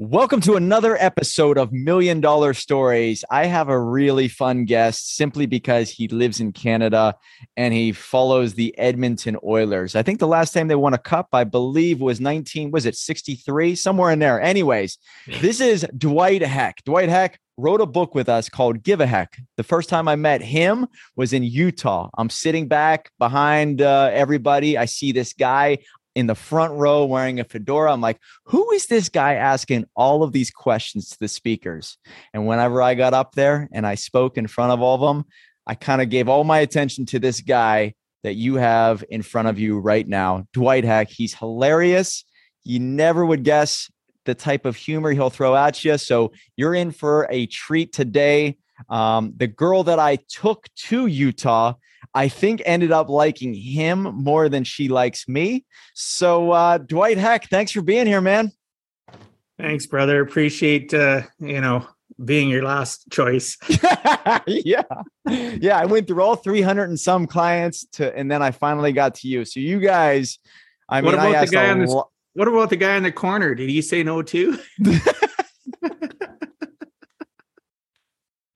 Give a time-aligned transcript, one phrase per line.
[0.00, 3.24] Welcome to another episode of Million Dollar Stories.
[3.32, 7.16] I have a really fun guest simply because he lives in Canada
[7.56, 9.96] and he follows the Edmonton Oilers.
[9.96, 12.94] I think the last time they won a cup, I believe, was 19, was it
[12.94, 13.74] 63?
[13.74, 14.40] Somewhere in there.
[14.40, 14.98] Anyways,
[15.40, 16.84] this is Dwight Heck.
[16.84, 19.36] Dwight Heck wrote a book with us called Give a Heck.
[19.56, 20.86] The first time I met him
[21.16, 22.08] was in Utah.
[22.16, 24.78] I'm sitting back behind uh, everybody.
[24.78, 25.78] I see this guy
[26.18, 27.92] in the front row wearing a fedora.
[27.92, 31.96] I'm like, who is this guy asking all of these questions to the speakers?
[32.34, 35.26] And whenever I got up there and I spoke in front of all of them,
[35.64, 39.46] I kind of gave all my attention to this guy that you have in front
[39.46, 41.08] of you right now, Dwight Heck.
[41.08, 42.24] He's hilarious.
[42.64, 43.88] You never would guess
[44.24, 45.96] the type of humor he'll throw at you.
[45.98, 48.58] So you're in for a treat today.
[48.88, 51.74] Um, the girl that I took to Utah
[52.14, 55.64] I think ended up liking him more than she likes me.
[55.94, 58.52] So uh, Dwight Heck, thanks for being here, man.
[59.58, 60.20] Thanks, brother.
[60.20, 61.86] Appreciate uh, you know
[62.24, 63.56] being your last choice.
[64.46, 64.82] yeah.
[65.26, 65.78] Yeah.
[65.78, 69.28] I went through all 300 and some clients to, and then I finally got to
[69.28, 69.44] you.
[69.44, 70.38] So you guys,
[70.88, 73.02] I what mean, about I the guy on the, lo- what about the guy in
[73.02, 73.54] the corner?
[73.54, 74.58] Did he say no too?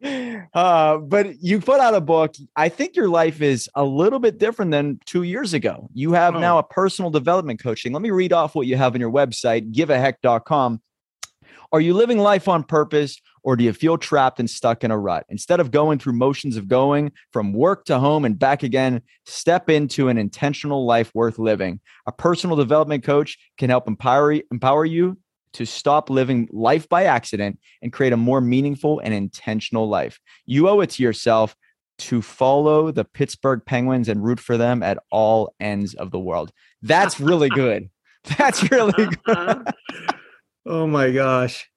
[0.02, 2.34] uh, but you put out a book.
[2.56, 5.88] I think your life is a little bit different than two years ago.
[5.94, 6.40] You have oh.
[6.40, 7.92] now a personal development coaching.
[7.92, 10.80] Let me read off what you have on your website, giveaheck.com.
[11.72, 14.98] Are you living life on purpose or do you feel trapped and stuck in a
[14.98, 15.24] rut?
[15.30, 19.70] Instead of going through motions of going from work to home and back again, step
[19.70, 21.80] into an intentional life worth living.
[22.06, 25.16] A personal development coach can help empower, empower you
[25.54, 30.20] to stop living life by accident and create a more meaningful and intentional life.
[30.46, 31.56] You owe it to yourself
[31.98, 36.52] to follow the Pittsburgh Penguins and root for them at all ends of the world.
[36.80, 37.90] That's really good.
[38.38, 39.68] That's really good.
[40.66, 41.68] oh my gosh.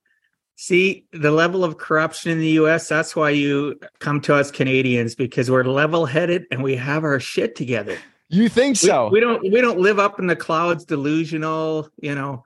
[0.57, 5.13] See, the level of corruption in the US, that's why you come to us Canadians
[5.13, 7.97] because we're level-headed and we have our shit together.
[8.29, 9.09] You think so?
[9.09, 12.43] We, we don't we don't live up in the clouds delusional, you know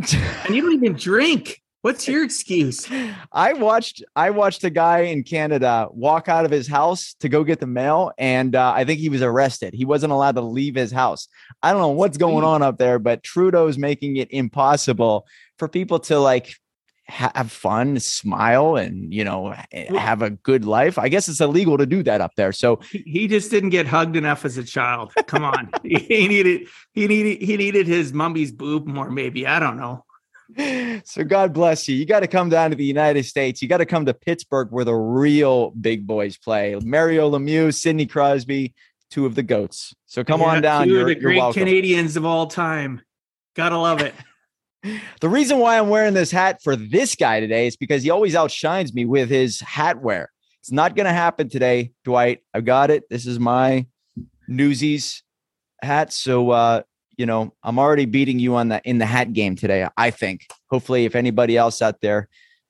[0.46, 1.60] and you don't even drink.
[1.82, 2.86] What's your excuse?
[3.32, 7.42] I watched I watched a guy in Canada walk out of his house to go
[7.42, 9.72] get the mail, and uh, I think he was arrested.
[9.72, 11.28] He wasn't allowed to leave his house.
[11.62, 15.26] I don't know what's going on up there, but Trudeau's making it impossible
[15.58, 16.54] for people to like
[17.10, 20.98] have fun, smile, and you know eh, have a good life.
[20.98, 22.52] I guess it's illegal to do that up there.
[22.52, 25.12] So he just didn't get hugged enough as a child.
[25.26, 29.10] Come on, he needed he needed he needed his mummy's boob more.
[29.10, 30.04] Maybe I don't know.
[31.04, 31.94] So God bless you.
[31.94, 33.62] You got to come down to the United States.
[33.62, 36.76] You got to come to Pittsburgh where the real big boys play.
[36.82, 38.74] Mario Lemieux, Sidney Crosby,
[39.10, 39.94] two of the goats.
[40.06, 40.86] So come yeah, on down.
[40.86, 41.60] Two you're, of the great welcome.
[41.60, 43.00] Canadians of all time.
[43.54, 44.14] Gotta love it.
[45.20, 48.34] The reason why I'm wearing this hat for this guy today is because he always
[48.34, 50.30] outshines me with his hat wear.
[50.60, 52.40] It's not going to happen today, Dwight.
[52.54, 53.04] I got it.
[53.10, 53.86] This is my
[54.48, 55.22] Newsies
[55.82, 56.12] hat.
[56.12, 56.82] So, uh,
[57.16, 59.86] you know, I'm already beating you on the in the hat game today.
[59.96, 60.46] I think.
[60.70, 62.28] Hopefully, if anybody else out there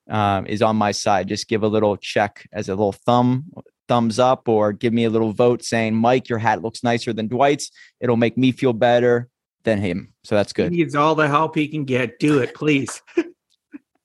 [0.09, 3.45] um, is on my side, just give a little check as a little thumb
[3.87, 7.27] thumbs up or give me a little vote saying, Mike, your hat looks nicer than
[7.27, 7.71] Dwight's.
[7.99, 9.27] It'll make me feel better
[9.63, 10.13] than him.
[10.23, 10.71] So that's good.
[10.71, 12.19] He needs all the help he can get.
[12.19, 13.01] Do it, please.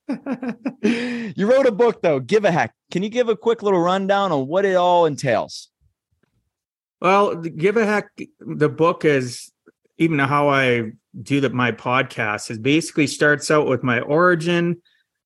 [0.83, 2.21] you wrote a book though.
[2.21, 2.75] Give a heck.
[2.91, 5.69] Can you give a quick little rundown on what it all entails?
[7.01, 8.11] Well, give a heck.
[8.41, 9.53] The book is
[9.99, 11.53] even how I do that.
[11.53, 14.81] My podcast is basically starts out with my origin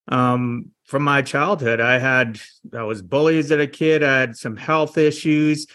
[0.09, 1.81] um, from my childhood.
[1.81, 2.41] I had
[2.75, 4.03] I was bullied as a kid.
[4.03, 5.67] I had some health issues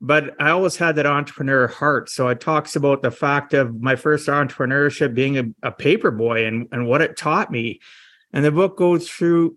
[0.00, 2.10] but I always had that entrepreneur heart.
[2.10, 6.46] So it talks about the fact of my first entrepreneurship being a, a paper boy
[6.46, 7.80] and, and what it taught me.
[8.32, 9.56] And the book goes through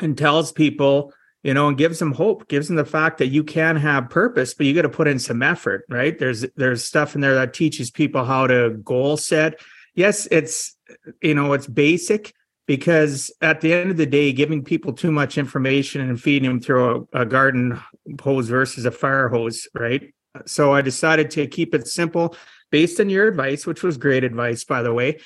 [0.00, 1.12] and tells people,
[1.42, 4.54] you know, and gives them hope, gives them the fact that you can have purpose,
[4.54, 6.18] but you got to put in some effort, right?
[6.18, 9.60] There's there's stuff in there that teaches people how to goal set.
[9.94, 10.76] Yes, it's
[11.20, 12.34] you know, it's basic,
[12.66, 16.60] because at the end of the day, giving people too much information and feeding them
[16.60, 17.80] through a, a, garden
[18.20, 20.14] hose versus a fire hose, right?
[20.46, 22.36] So I decided to keep it simple
[22.70, 25.20] based on your advice, which was great advice, by the way.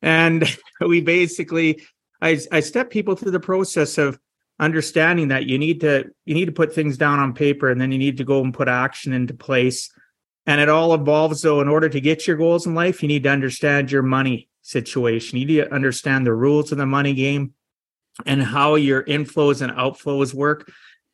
[0.00, 0.44] And
[0.80, 1.82] we basically,
[2.22, 4.18] I, I step people through the process of
[4.58, 7.92] understanding that you need to you need to put things down on paper and then
[7.92, 9.92] you need to go and put action into place
[10.46, 13.22] and it all evolves though in order to get your goals in life you need
[13.22, 15.38] to understand your money situation.
[15.38, 17.54] You need to understand the rules of the money game
[18.24, 20.70] and how your inflows and outflows work.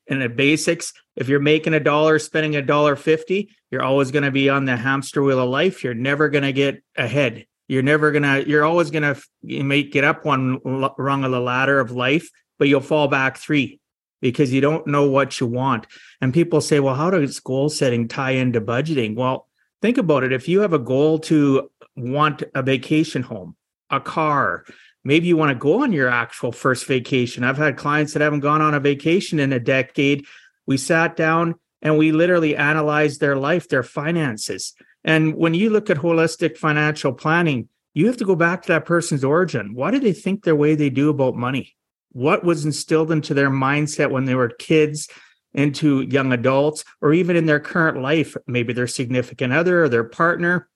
[0.09, 4.25] And the basics, if you're making a dollar, spending a dollar fifty, you're always going
[4.25, 5.85] to be on the hamster wheel of life.
[5.85, 7.47] You're never going to get ahead.
[7.69, 8.41] You're never gonna.
[8.41, 9.17] You're always gonna.
[9.41, 12.29] You may get up one rung of the ladder of life,
[12.59, 13.81] but you'll fall back three
[14.21, 15.87] because you don't know what you want.
[16.21, 19.49] And people say, "Well, how does goal setting tie into budgeting?" Well,
[19.81, 20.33] think about it.
[20.33, 23.57] If you have a goal to want a vacation home,
[23.91, 24.65] a car,
[25.05, 27.45] maybe you want to go on your actual first vacation.
[27.45, 30.27] I've had clients that haven't gone on a vacation in a decade.
[30.67, 34.75] We sat down and we literally analyzed their life, their finances.
[35.05, 38.87] And when you look at holistic financial planning, you have to go back to that
[38.87, 39.75] person's origin.
[39.75, 41.75] Why do they think the way they do about money?
[42.13, 45.09] What was instilled into their mindset when they were kids,
[45.55, 48.37] into young adults, or even in their current life?
[48.47, 50.69] Maybe their significant other or their partner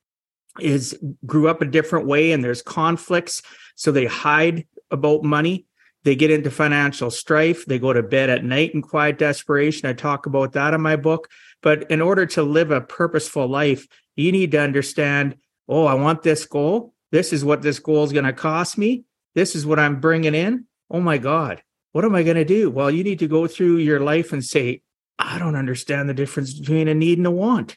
[0.60, 3.42] is grew up a different way and there's conflicts
[3.76, 5.66] so they hide about money.
[6.04, 7.66] They get into financial strife.
[7.66, 9.88] They go to bed at night in quiet desperation.
[9.88, 11.28] I talk about that in my book.
[11.62, 15.36] But in order to live a purposeful life you need to understand
[15.68, 16.94] oh i want this goal.
[17.12, 19.04] This is what this goal is going to cost me.
[19.34, 20.66] This is what i'm bringing in.
[20.90, 21.62] Oh my god
[21.92, 22.70] what am i going to do?
[22.70, 24.82] Well you need to go through your life and say
[25.18, 27.76] i don't understand the difference between a need and a want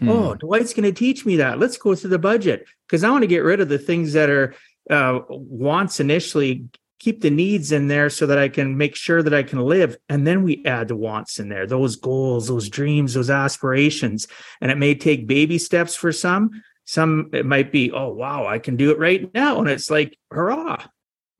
[0.00, 0.08] Hmm.
[0.08, 1.58] Oh, Dwight's going to teach me that.
[1.58, 4.30] Let's go through the budget because I want to get rid of the things that
[4.30, 4.54] are
[4.88, 6.68] uh, wants initially,
[6.98, 9.96] keep the needs in there so that I can make sure that I can live.
[10.08, 14.26] And then we add the wants in there, those goals, those dreams, those aspirations.
[14.60, 16.50] And it may take baby steps for some.
[16.86, 19.60] Some it might be, oh, wow, I can do it right now.
[19.60, 20.84] And it's like, hurrah.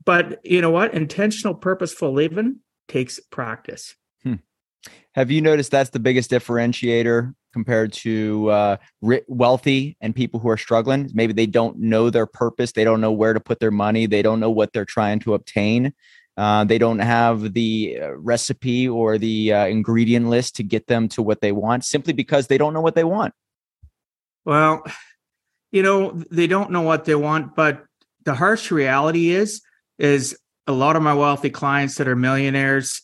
[0.04, 0.94] But you know what?
[0.94, 3.94] Intentional, purposeful living takes practice.
[4.22, 4.36] Hmm.
[5.14, 10.56] Have you noticed that's the biggest differentiator compared to uh, wealthy and people who are
[10.56, 11.10] struggling.
[11.12, 12.72] Maybe they don't know their purpose.
[12.72, 14.06] They don't know where to put their money.
[14.06, 15.92] They don't know what they're trying to obtain.
[16.36, 21.08] Uh, they don't have the uh, recipe or the uh, ingredient list to get them
[21.08, 23.34] to what they want simply because they don't know what they want.
[24.44, 24.84] Well,
[25.70, 27.84] you know, they don't know what they want, but
[28.24, 29.62] the harsh reality is,
[29.98, 33.02] is a lot of my wealthy clients that are millionaires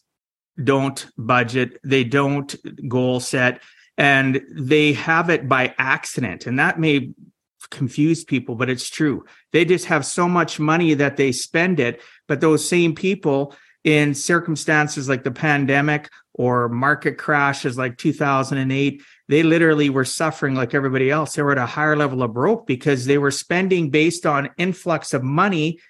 [0.63, 1.79] don't budget.
[1.85, 2.55] They don't
[2.89, 3.63] goal set
[3.99, 6.47] and they have it by accident.
[6.47, 7.13] And that may
[7.71, 9.25] confuse people but it's true.
[9.53, 14.15] They just have so much money that they spend it but those same people in
[14.15, 21.11] circumstances like the pandemic or market crashes like 2008 they literally were suffering like everybody
[21.11, 21.35] else.
[21.35, 25.13] They were at a higher level of broke because they were spending based on influx
[25.15, 25.81] of money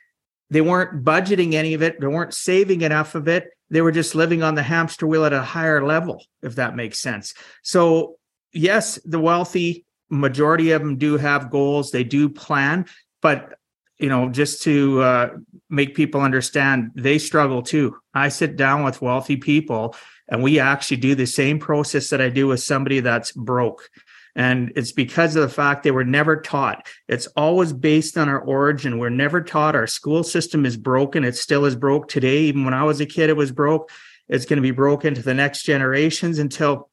[0.50, 4.14] they weren't budgeting any of it they weren't saving enough of it they were just
[4.14, 7.34] living on the hamster wheel at a higher level, if that makes sense.
[7.62, 8.16] So,
[8.52, 12.87] yes, the wealthy majority of them do have goals, they do plan,
[13.20, 13.54] but
[13.98, 15.31] you know, just to uh,
[15.70, 17.96] make people understand, they struggle too.
[18.12, 19.96] I sit down with wealthy people
[20.28, 23.88] and we actually do the same process that I do with somebody that's broke.
[24.36, 26.86] And it's because of the fact they were never taught.
[27.08, 28.98] It's always based on our origin.
[28.98, 29.74] We're never taught.
[29.74, 31.24] Our school system is broken.
[31.24, 32.40] It still is broke today.
[32.42, 33.90] Even when I was a kid, it was broke.
[34.28, 36.90] It's going to be broken to the next generations until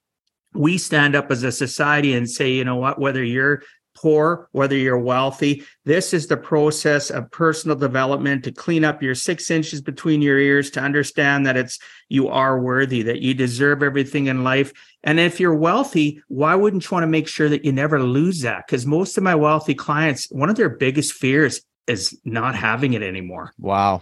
[0.53, 3.63] we stand up as a society and say, you know what, whether you're
[4.03, 5.63] poor, whether you're wealthy.
[5.85, 10.37] This is the process of personal development to clean up your six inches between your
[10.37, 11.79] ears, to understand that it's
[12.09, 14.73] you are worthy, that you deserve everything in life.
[15.05, 18.41] And if you're wealthy, why wouldn't you want to make sure that you never lose
[18.41, 18.67] that?
[18.67, 23.03] Because most of my wealthy clients, one of their biggest fears is not having it
[23.03, 23.53] anymore.
[23.57, 24.01] Wow.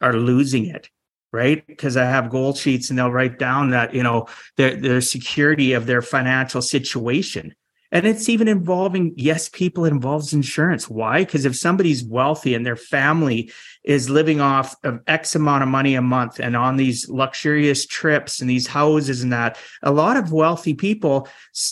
[0.00, 0.88] Or losing it
[1.34, 1.66] right?
[1.66, 4.26] Because I have goal sheets and they'll write down that, you know,
[4.58, 7.54] their their security of their financial situation.
[7.92, 10.88] And it's even involving, yes, people, it involves insurance.
[10.88, 11.20] Why?
[11.20, 13.52] Because if somebody's wealthy and their family
[13.84, 18.40] is living off of X amount of money a month and on these luxurious trips
[18.40, 21.28] and these houses and that, a lot of wealthy people,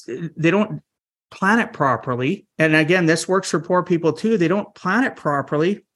[0.07, 0.83] they don't
[1.31, 2.47] plan it properly.
[2.59, 4.37] And again, this works for poor people too.
[4.37, 5.87] They don't plan it properly.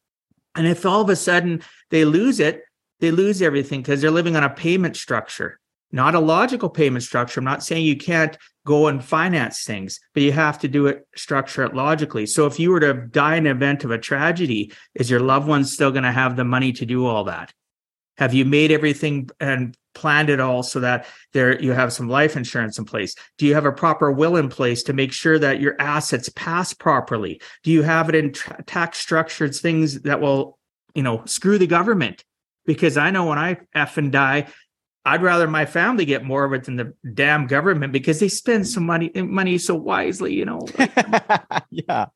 [0.54, 2.62] And if all of a sudden they lose it,
[3.00, 5.60] they lose everything because they're living on a payment structure
[5.94, 7.38] not a logical payment structure.
[7.38, 8.36] I'm not saying you can't
[8.66, 12.26] go and finance things, but you have to do it, structure it logically.
[12.26, 15.46] So if you were to die in an event of a tragedy, is your loved
[15.46, 17.52] one still going to have the money to do all that?
[18.18, 22.36] Have you made everything and planned it all so that there you have some life
[22.36, 23.14] insurance in place?
[23.38, 26.74] Do you have a proper will in place to make sure that your assets pass
[26.74, 27.40] properly?
[27.62, 30.58] Do you have it in tra- tax structured things that will,
[30.94, 32.24] you know, screw the government?
[32.66, 34.46] Because I know when I F and die,
[35.06, 38.66] I'd rather my family get more of it than the damn government because they spend
[38.66, 40.60] some money money so wisely, you know.
[41.70, 42.06] yeah.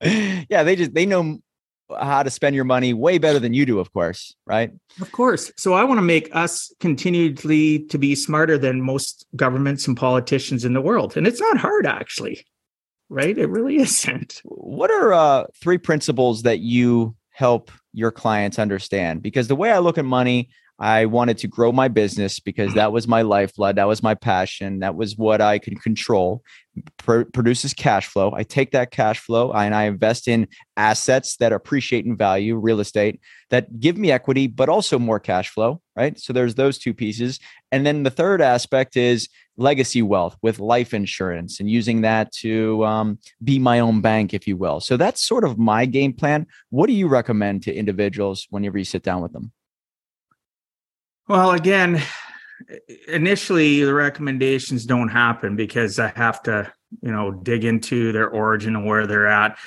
[0.49, 1.39] Yeah, they just they know
[2.01, 4.71] how to spend your money way better than you do, of course, right?
[5.01, 5.51] Of course.
[5.57, 10.65] So I want to make us continually to be smarter than most governments and politicians
[10.65, 11.17] in the world.
[11.17, 12.45] And it's not hard actually.
[13.09, 13.37] right?
[13.37, 14.41] It really isn't.
[14.45, 19.23] What are uh, three principles that you help your clients understand?
[19.23, 22.93] Because the way I look at money, I wanted to grow my business because that
[22.93, 23.77] was my lifeblood.
[23.77, 24.79] That was my passion.
[24.79, 26.43] That was what I could control.
[26.99, 28.33] Pro- produces cash flow.
[28.33, 32.79] I take that cash flow and I invest in assets that appreciate in value, real
[32.79, 33.21] estate
[33.51, 35.81] that give me equity, but also more cash flow.
[35.97, 36.17] Right.
[36.17, 37.41] So there's those two pieces.
[37.73, 42.85] And then the third aspect is legacy wealth with life insurance and using that to
[42.85, 44.79] um, be my own bank, if you will.
[44.79, 46.47] So that's sort of my game plan.
[46.71, 49.51] What do you recommend to individuals whenever you sit down with them?
[51.29, 52.03] Well, again,
[53.07, 58.75] initially the recommendations don't happen because I have to, you know, dig into their origin
[58.75, 59.59] and where they're at.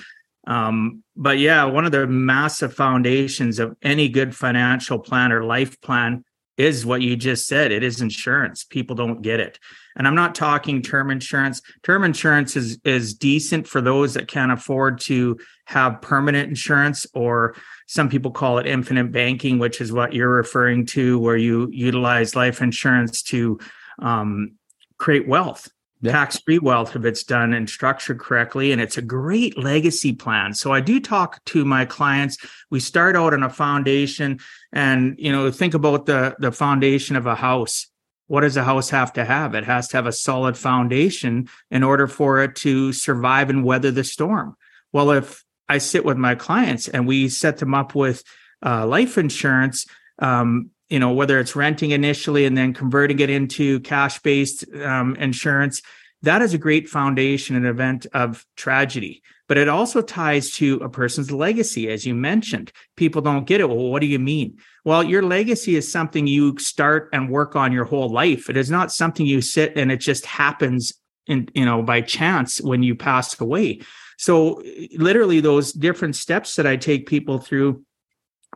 [0.47, 5.79] Um, but yeah, one of the massive foundations of any good financial plan or life
[5.81, 6.25] plan
[6.57, 7.71] is what you just said.
[7.71, 8.63] It is insurance.
[8.63, 9.59] People don't get it.
[9.95, 11.61] And I'm not talking term insurance.
[11.83, 17.55] Term insurance is is decent for those that can't afford to have permanent insurance or
[17.91, 22.37] some people call it infinite banking, which is what you're referring to, where you utilize
[22.37, 23.59] life insurance to
[23.99, 24.53] um,
[24.97, 25.67] create wealth,
[25.99, 26.13] yeah.
[26.13, 28.71] tax free wealth if it's done and structured correctly.
[28.71, 30.53] And it's a great legacy plan.
[30.53, 32.37] So I do talk to my clients.
[32.69, 34.39] We start out on a foundation
[34.71, 37.87] and, you know, think about the, the foundation of a house.
[38.27, 39.53] What does a house have to have?
[39.53, 43.91] It has to have a solid foundation in order for it to survive and weather
[43.91, 44.55] the storm.
[44.93, 48.23] Well, if I sit with my clients and we set them up with
[48.65, 49.85] uh, life insurance.
[50.19, 55.15] Um, you know, whether it's renting initially and then converting it into cash based um,
[55.15, 55.81] insurance,
[56.23, 59.23] that is a great foundation in event of tragedy.
[59.47, 62.73] But it also ties to a person's legacy, as you mentioned.
[62.97, 63.69] People don't get it.
[63.69, 64.57] Well, what do you mean?
[64.83, 68.49] Well, your legacy is something you start and work on your whole life.
[68.49, 70.93] It is not something you sit and it just happens
[71.27, 73.79] in, you know, by chance when you pass away.
[74.21, 74.61] So,
[74.95, 77.83] literally, those different steps that I take people through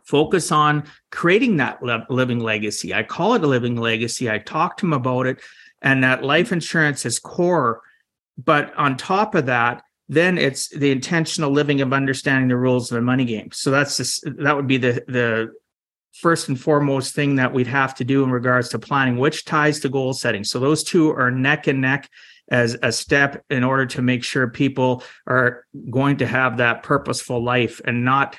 [0.04, 2.94] focus on creating that living legacy.
[2.94, 4.30] I call it a living legacy.
[4.30, 5.40] I talk to them about it,
[5.82, 7.82] and that life insurance is core.
[8.38, 12.94] But on top of that, then it's the intentional living of understanding the rules of
[12.94, 13.50] the money game.
[13.50, 15.52] So that's just, that would be the the
[16.12, 19.80] first and foremost thing that we'd have to do in regards to planning, which ties
[19.80, 20.44] to goal setting.
[20.44, 22.08] So those two are neck and neck
[22.48, 27.42] as a step in order to make sure people are going to have that purposeful
[27.42, 28.36] life and not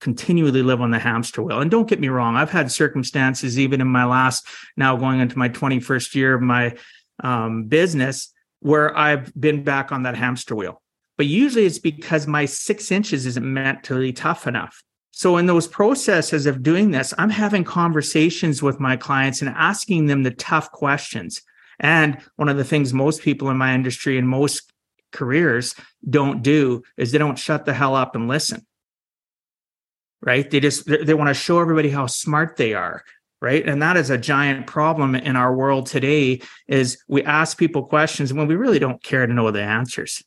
[0.00, 1.60] continually live on the hamster wheel.
[1.60, 4.46] And don't get me wrong, I've had circumstances even in my last,
[4.76, 6.76] now going into my 21st year of my
[7.22, 10.80] um, business, where I've been back on that hamster wheel.
[11.16, 14.82] But usually it's because my six inches isn't mentally tough enough.
[15.10, 20.06] So, in those processes of doing this, I'm having conversations with my clients and asking
[20.06, 21.42] them the tough questions.
[21.78, 24.72] And one of the things most people in my industry and most
[25.12, 25.74] careers
[26.08, 28.66] don't do is they don't shut the hell up and listen.
[30.20, 30.50] Right?
[30.50, 33.04] They just they want to show everybody how smart they are
[33.40, 37.84] right and that is a giant problem in our world today is we ask people
[37.84, 40.22] questions when we really don't care to know the answers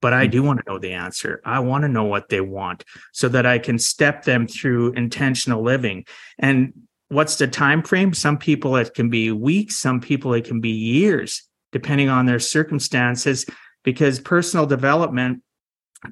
[0.00, 2.84] but i do want to know the answer i want to know what they want
[3.12, 6.04] so that i can step them through intentional living
[6.38, 6.72] and
[7.08, 8.12] what's the time frame?
[8.12, 12.40] Some people it can be weeks some people it can be years depending on their
[12.40, 13.46] circumstances
[13.84, 15.42] because personal development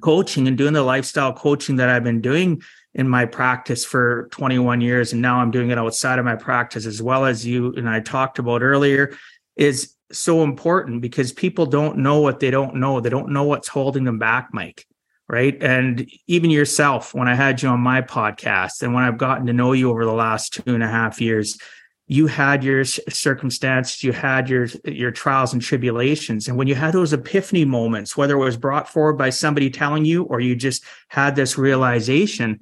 [0.01, 2.61] coaching and doing the lifestyle coaching that i've been doing
[2.95, 6.85] in my practice for 21 years and now i'm doing it outside of my practice
[6.85, 9.15] as well as you and i talked about earlier
[9.55, 12.99] is so important because people don't know what they don't know.
[12.99, 14.85] They don't know what's holding them back mike
[15.27, 15.61] right?
[15.61, 19.53] And even yourself, when I had you on my podcast and when I've gotten to
[19.53, 21.57] know you over the last two and a half years,
[22.07, 26.93] you had your circumstances, you had your your trials and tribulations, and when you had
[26.93, 30.83] those epiphany moments, whether it was brought forward by somebody telling you or you just
[31.07, 32.59] had this realization,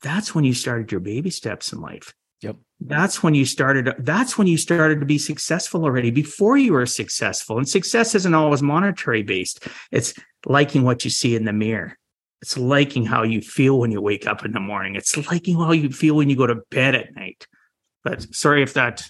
[0.00, 2.14] that's when you started your baby steps in life.
[2.40, 2.56] Yep.
[2.80, 3.94] That's when you started.
[3.98, 7.58] That's when you started to be successful already before you were successful.
[7.58, 9.66] And success isn't always monetary based.
[9.90, 10.14] It's
[10.46, 11.98] liking what you see in the mirror
[12.42, 14.94] it's liking how you feel when you wake up in the morning.
[14.94, 17.46] It's liking how you feel when you go to bed at night.
[18.04, 19.08] But sorry if that.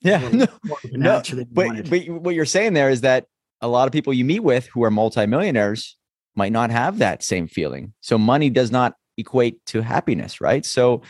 [0.00, 0.46] Yeah, no,
[0.92, 3.26] no but, but what you're saying there is that
[3.60, 5.96] a lot of people you meet with who are multimillionaires
[6.36, 7.92] might not have that same feeling.
[8.00, 10.64] So money does not equate to happiness, right?
[10.64, 11.02] So,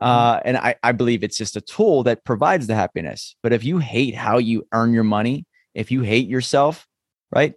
[0.00, 3.36] uh, and I, I believe it's just a tool that provides the happiness.
[3.42, 6.86] But if you hate how you earn your money, if you hate yourself,
[7.30, 7.54] right?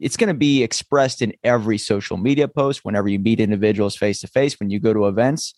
[0.00, 4.20] It's going to be expressed in every social media post whenever you meet individuals face
[4.20, 5.54] to face when you go to events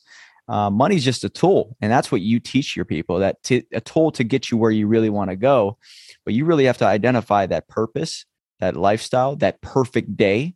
[0.48, 3.80] uh, money's just a tool and that's what you teach your people that t- a
[3.80, 5.78] tool to get you where you really want to go
[6.24, 8.24] but you really have to identify that purpose
[8.60, 10.54] that lifestyle that perfect day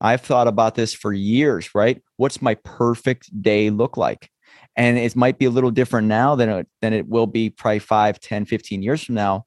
[0.00, 2.00] I've thought about this for years, right?
[2.16, 4.30] What's my perfect day look like?
[4.76, 7.80] And it might be a little different now than it, than it will be probably
[7.80, 9.44] 5, 10, 15 years from now.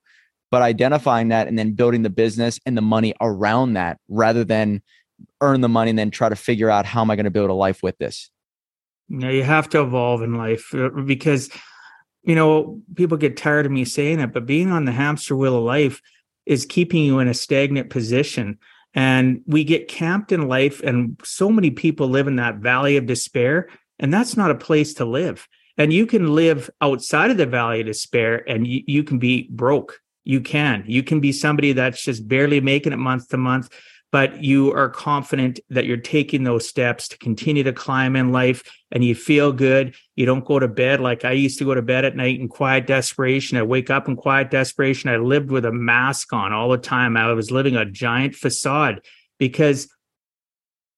[0.51, 4.81] But identifying that and then building the business and the money around that rather than
[5.39, 7.49] earn the money and then try to figure out how am I going to build
[7.49, 8.29] a life with this?
[9.07, 11.49] Yeah, you have to evolve in life uh, because,
[12.23, 15.57] you know, people get tired of me saying it, but being on the hamster wheel
[15.57, 16.01] of life
[16.45, 18.57] is keeping you in a stagnant position.
[18.93, 23.05] And we get camped in life, and so many people live in that valley of
[23.05, 23.69] despair.
[23.99, 25.47] And that's not a place to live.
[25.77, 29.47] And you can live outside of the valley of despair and you, you can be
[29.49, 30.00] broke.
[30.23, 30.83] You can.
[30.87, 33.69] You can be somebody that's just barely making it month to month
[34.11, 38.61] but you are confident that you're taking those steps to continue to climb in life
[38.91, 39.95] and you feel good.
[40.15, 42.49] You don't go to bed like I used to go to bed at night in
[42.49, 43.57] quiet desperation.
[43.57, 45.09] I wake up in quiet desperation.
[45.09, 47.15] I lived with a mask on all the time.
[47.15, 49.01] I was living a giant facade
[49.39, 49.87] because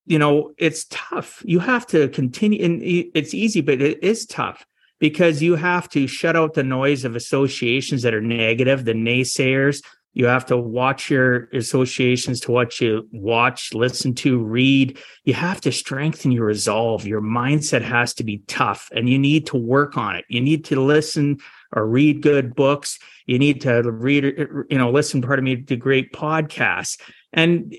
[0.06, 4.66] you know it's tough you have to continue and it's easy but it is tough
[4.98, 9.82] because you have to shut out the noise of associations that are negative the naysayers
[10.14, 14.96] you have to watch your associations to what you watch, listen to, read.
[15.24, 17.04] You have to strengthen your resolve.
[17.04, 20.24] Your mindset has to be tough and you need to work on it.
[20.28, 21.38] You need to listen
[21.72, 22.98] or read good books.
[23.26, 24.24] You need to read,
[24.70, 27.00] you know, listen, pardon me, to great podcasts
[27.32, 27.74] and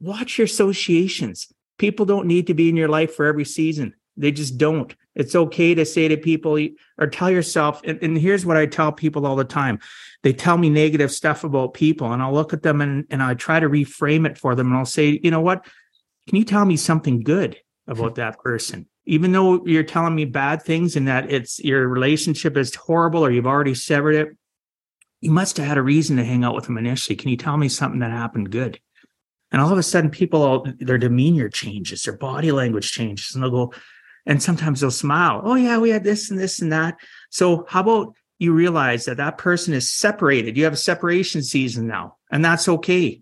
[0.00, 1.52] watch your associations.
[1.76, 3.94] People don't need to be in your life for every season.
[4.16, 4.94] They just don't.
[5.14, 6.58] It's okay to say to people
[6.98, 9.78] or tell yourself, and, and, here's what I tell people all the time.
[10.22, 13.34] They tell me negative stuff about people, and I'll look at them and, and I
[13.34, 14.68] try to reframe it for them.
[14.68, 15.66] And I'll say, you know what?
[16.28, 17.56] Can you tell me something good
[17.86, 18.14] about hmm.
[18.14, 18.88] that person?
[19.06, 23.30] Even though you're telling me bad things and that it's your relationship is horrible or
[23.30, 24.28] you've already severed it,
[25.20, 27.16] you must have had a reason to hang out with them initially.
[27.16, 28.80] Can you tell me something that happened good?
[29.54, 33.44] And all of a sudden, people, all, their demeanor changes, their body language changes, and
[33.44, 33.72] they'll go,
[34.26, 35.40] and sometimes they'll smile.
[35.44, 36.96] Oh, yeah, we had this and this and that.
[37.30, 40.56] So, how about you realize that that person is separated?
[40.56, 43.20] You have a separation season now, and that's okay.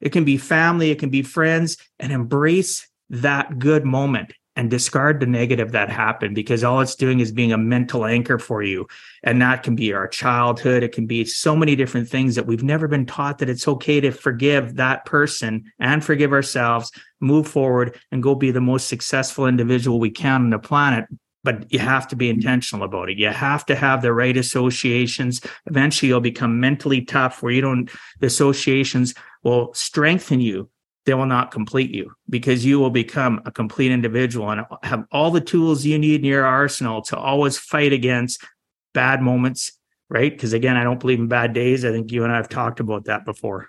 [0.00, 5.20] It can be family, it can be friends, and embrace that good moment and discard
[5.20, 8.86] the negative that happened because all it's doing is being a mental anchor for you.
[9.22, 10.82] And that can be our childhood.
[10.82, 14.00] It can be so many different things that we've never been taught that it's okay
[14.00, 19.46] to forgive that person and forgive ourselves, move forward and go be the most successful
[19.46, 21.06] individual we can on the planet.
[21.44, 23.18] But you have to be intentional about it.
[23.18, 25.40] You have to have the right associations.
[25.66, 30.68] Eventually, you'll become mentally tough where you don't, the associations will strengthen you
[31.04, 35.30] they will not complete you because you will become a complete individual and have all
[35.30, 38.44] the tools you need in your arsenal to always fight against
[38.94, 39.72] bad moments,
[40.08, 40.32] right?
[40.32, 41.84] Because again, I don't believe in bad days.
[41.84, 43.68] I think you and I have talked about that before.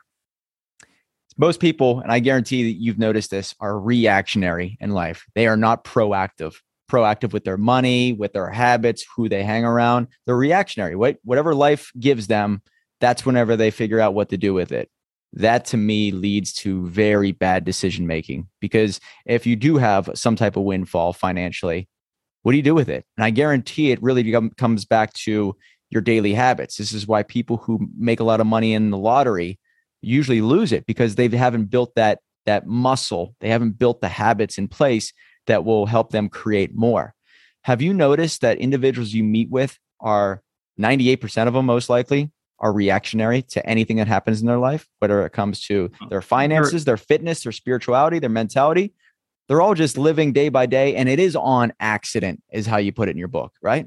[1.35, 5.25] Most people, and I guarantee that you've noticed this, are reactionary in life.
[5.33, 6.55] They are not proactive.
[6.91, 10.09] Proactive with their money, with their habits, who they hang around.
[10.27, 10.95] They're reactionary.
[10.95, 12.61] What whatever life gives them,
[12.99, 14.91] that's whenever they figure out what to do with it
[15.33, 20.35] that to me leads to very bad decision making because if you do have some
[20.35, 21.87] type of windfall financially
[22.43, 23.05] what do you do with it?
[23.17, 25.55] And i guarantee it really comes back to
[25.93, 26.75] your daily habits.
[26.77, 29.59] This is why people who make a lot of money in the lottery
[30.01, 33.35] usually lose it because they haven't built that that muscle.
[33.39, 35.13] They haven't built the habits in place
[35.47, 37.13] that will help them create more.
[37.61, 40.41] Have you noticed that individuals you meet with are
[40.77, 42.31] 98% of them most likely
[42.63, 46.21] are reactionary to anything that happens in their life, whether it comes to oh, their
[46.21, 48.93] finances, their fitness, their spirituality, their mentality.
[49.49, 50.95] They're all just living day by day.
[50.95, 53.85] And it is on accident, is how you put it in your book, right?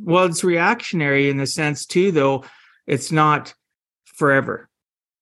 [0.00, 2.44] Well, it's reactionary in the sense, too, though,
[2.86, 3.52] it's not
[4.06, 4.70] forever.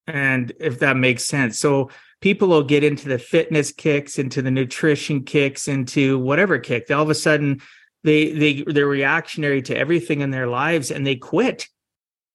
[0.06, 1.58] And if that makes sense.
[1.58, 6.88] So people will get into the fitness kicks, into the nutrition kicks, into whatever kick.
[6.88, 7.60] All of a sudden,
[8.04, 11.68] they they they're reactionary to everything in their lives and they quit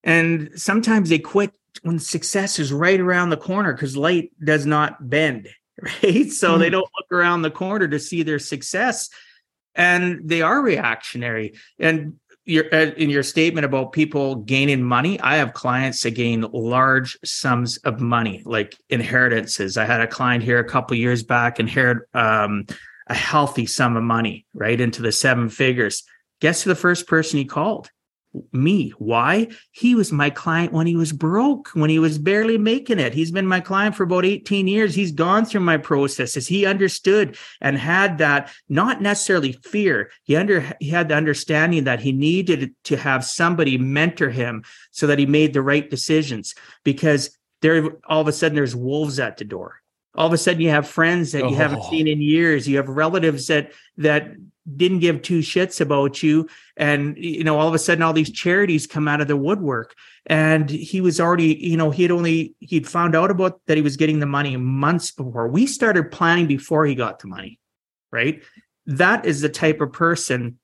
[0.08, 1.52] and sometimes they quit
[1.84, 5.50] when success is right around the corner because light does not bend,
[5.82, 6.32] right?
[6.32, 6.60] So mm-hmm.
[6.60, 9.10] they don't look around the corner to see their success
[9.76, 11.56] and they are reactionary.
[11.78, 16.42] And your, uh, in your statement about people gaining money, I have clients that gain
[16.54, 19.76] large sums of money, like inheritances.
[19.76, 22.66] I had a client here a couple years back inherit um,
[23.08, 26.04] a healthy sum of money, right into the seven figures.
[26.40, 27.90] Guess who the first person he called?
[28.52, 28.90] Me.
[29.00, 29.48] Why?
[29.72, 33.14] He was my client when he was broke, when he was barely making it.
[33.14, 34.94] He's been my client for about 18 years.
[34.94, 36.48] He's gone through my processes.
[36.48, 40.12] He understood and had that not necessarily fear.
[40.24, 45.08] He under he had the understanding that he needed to have somebody mentor him so
[45.08, 49.38] that he made the right decisions because there all of a sudden there's wolves at
[49.38, 49.82] the door
[50.14, 51.90] all of a sudden you have friends that you haven't Oh.
[51.90, 54.34] seen in years you have relatives that that
[54.76, 58.32] didn't give two shits about you and you know all of a sudden all these
[58.32, 59.96] charities come out of the woodwork.
[60.30, 63.84] And he was already you know he had only he'd found out about that he
[63.84, 65.48] was getting the money months before.
[65.48, 67.60] We started planning before he got the money
[68.12, 68.44] right?
[68.86, 70.60] That is the type of person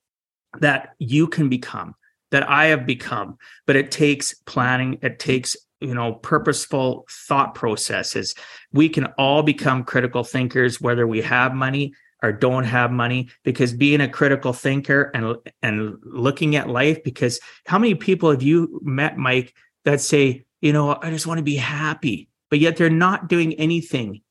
[0.60, 1.96] that you can become
[2.32, 3.38] that i have become.
[3.66, 8.36] But it takes planning it takes you know purposeful thought processes.
[8.72, 13.74] We can all become critical thinkers whether we have money or don't have money because
[13.74, 18.80] being a critical thinker and and looking at life because how many people have you
[18.84, 19.54] met mike
[19.86, 23.54] that say you know i just want to be happy but yet they're not doing
[23.56, 24.22] anything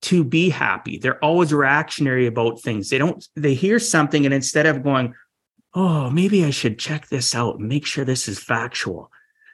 [0.00, 0.98] to be happy.
[0.98, 2.88] They're always reactionary about things.
[2.88, 5.14] They don't they hear something and instead of going
[5.74, 9.10] oh maybe i should check this out and make sure this is factual.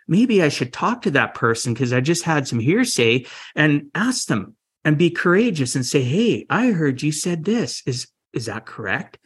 [0.07, 4.27] Maybe i should talk to that person because i just had some hearsay and ask
[4.27, 7.83] them and be courageous and say hey i heard you said this.
[7.87, 9.19] Is is that correct?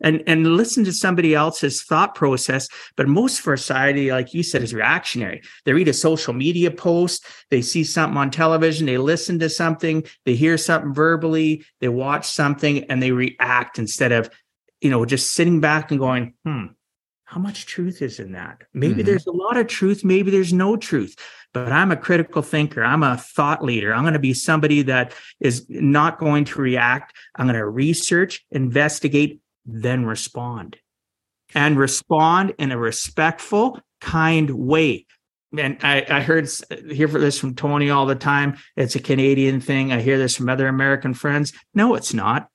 [0.00, 4.42] And and listen to somebody else's thought process but most of our society like you
[4.42, 5.42] said is reactionary.
[5.64, 10.04] They read a social media post they see something on television they listen to something
[10.24, 14.30] they hear something verbally they watch something and they react instead of
[14.80, 16.66] you know just sitting back and going hmm
[17.24, 18.62] how much truth is in that?
[18.72, 19.04] Maybe Mhm.
[19.04, 21.14] there's a lot of truth maybe there's no truth
[21.52, 25.14] but i'm a critical thinker i'm a thought leader i'm going to be somebody that
[25.40, 30.76] is not going to react i'm going to research investigate then respond
[31.54, 35.06] and respond in a respectful kind way
[35.56, 36.50] and I, I heard
[36.90, 38.58] hear this from Tony all the time.
[38.76, 39.92] It's a Canadian thing.
[39.92, 41.54] I hear this from other American friends.
[41.74, 42.48] No, it's not.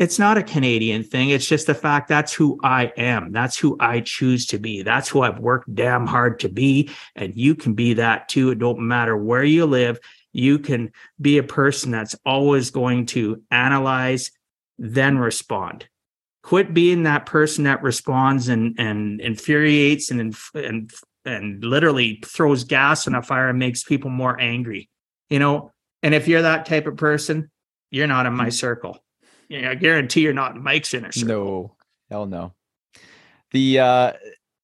[0.00, 1.28] It's not a Canadian thing.
[1.28, 3.32] It's just the fact that's who I am.
[3.32, 4.82] That's who I choose to be.
[4.82, 6.88] That's who I've worked damn hard to be.
[7.14, 8.48] And you can be that too.
[8.48, 10.00] It don't matter where you live.
[10.32, 14.30] You can be a person that's always going to analyze,
[14.78, 15.86] then respond.
[16.42, 20.90] Quit being that person that responds and and infuriates and and
[21.26, 24.88] and literally throws gas on a fire and makes people more angry.
[25.28, 27.50] You know, and if you're that type of person,
[27.90, 28.52] you're not in my mm.
[28.54, 28.98] circle.
[29.50, 31.28] Yeah, I guarantee you're not Mike's inner circle.
[31.28, 31.76] No,
[32.08, 32.54] hell no.
[33.50, 34.12] The uh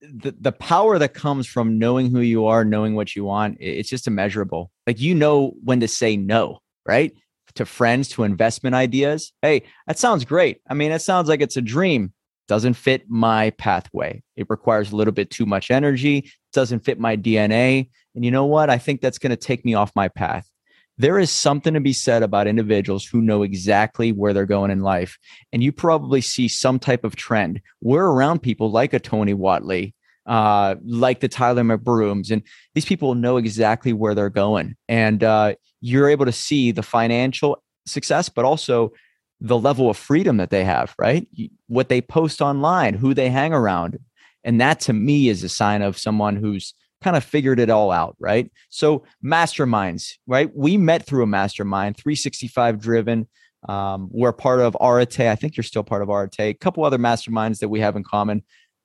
[0.01, 3.89] the, the power that comes from knowing who you are, knowing what you want, it's
[3.89, 4.71] just immeasurable.
[4.87, 7.13] Like you know when to say no, right?
[7.57, 9.33] To friends, to investment ideas.
[9.43, 10.61] Hey, that sounds great.
[10.71, 12.13] I mean, it sounds like it's a dream.
[12.47, 14.23] Doesn't fit my pathway.
[14.37, 17.89] It requires a little bit too much energy, doesn't fit my DNA.
[18.15, 18.71] And you know what?
[18.71, 20.49] I think that's going to take me off my path.
[20.99, 24.81] There is something to be said about individuals who know exactly where they're going in
[24.81, 25.19] life
[25.53, 27.61] and you probably see some type of trend.
[27.83, 29.93] We're around people like a Tony Whatley,
[30.25, 32.43] uh, like the Tyler McBrooms, and
[32.75, 34.75] these people know exactly where they're going.
[34.89, 38.93] And uh, you're able to see the financial success, but also
[39.41, 41.29] the level of freedom that they have, right?
[41.67, 43.99] What they post online, who they hang around.
[44.45, 47.91] And that to me is a sign of someone who's kind of figured it all
[47.91, 48.51] out, right?
[48.69, 50.51] So, masterminds, right?
[50.55, 53.29] We met through a mastermind, 365 driven.
[53.69, 55.21] Um, we're part of Arete.
[55.21, 56.41] I think you're still part of Arete.
[56.41, 58.43] A couple other masterminds that we have in common.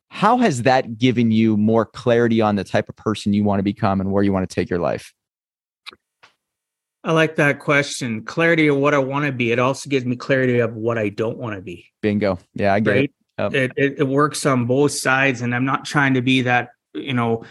[0.09, 3.63] How has that given you more clarity on the type of person you want to
[3.63, 5.13] become and where you want to take your life?
[7.03, 8.23] I like that question.
[8.23, 9.51] Clarity of what I want to be.
[9.51, 11.87] It also gives me clarity of what I don't want to be.
[12.01, 12.37] Bingo.
[12.53, 13.03] Yeah, I get right?
[13.05, 13.11] it.
[13.39, 13.53] Yep.
[13.53, 17.13] It, it it works on both sides, and I'm not trying to be that you
[17.13, 17.43] know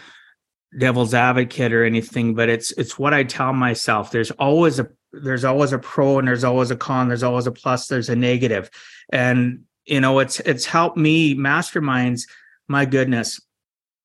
[0.77, 4.11] devil's advocate or anything, but it's it's what I tell myself.
[4.11, 7.07] There's always a there's always a pro and there's always a con.
[7.07, 7.87] There's always a plus.
[7.87, 8.69] There's a negative,
[9.11, 12.27] and you know it's it's helped me masterminds.
[12.67, 13.41] My goodness,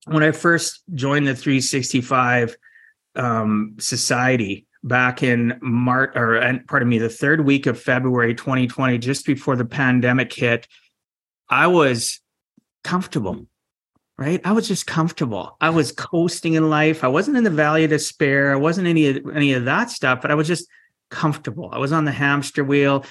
[0.07, 2.57] when I first joined the 365
[3.15, 9.27] um, society back in March or pardon me, the third week of February 2020, just
[9.27, 10.67] before the pandemic hit,
[11.49, 12.21] I was
[12.85, 13.47] comfortable,
[14.19, 14.41] right?
[14.45, 15.57] I was just comfortable.
[15.61, 17.05] I was coasting in life.
[17.05, 18.53] I wasn't in the valley of despair.
[18.53, 20.67] I wasn't any of any of that stuff, but I was just
[21.11, 21.69] comfortable.
[21.73, 23.05] I was on the hamster wheel,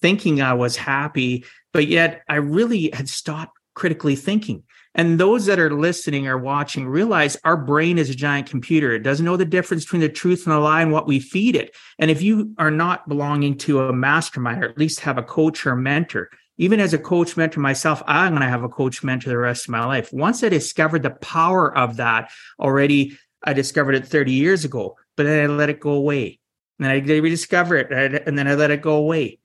[0.00, 4.64] thinking I was happy, but yet I really had stopped critically thinking.
[4.94, 8.92] And those that are listening or watching realize our brain is a giant computer.
[8.92, 11.54] It doesn't know the difference between the truth and the lie and what we feed
[11.54, 11.76] it.
[12.00, 15.64] And if you are not belonging to a mastermind or at least have a coach
[15.64, 19.02] or a mentor, even as a coach mentor myself, I'm going to have a coach
[19.02, 20.12] mentor the rest of my life.
[20.12, 25.22] Once I discovered the power of that already, I discovered it 30 years ago, but
[25.22, 26.40] then I let it go away.
[26.78, 29.38] And then I rediscover it and then I let it go away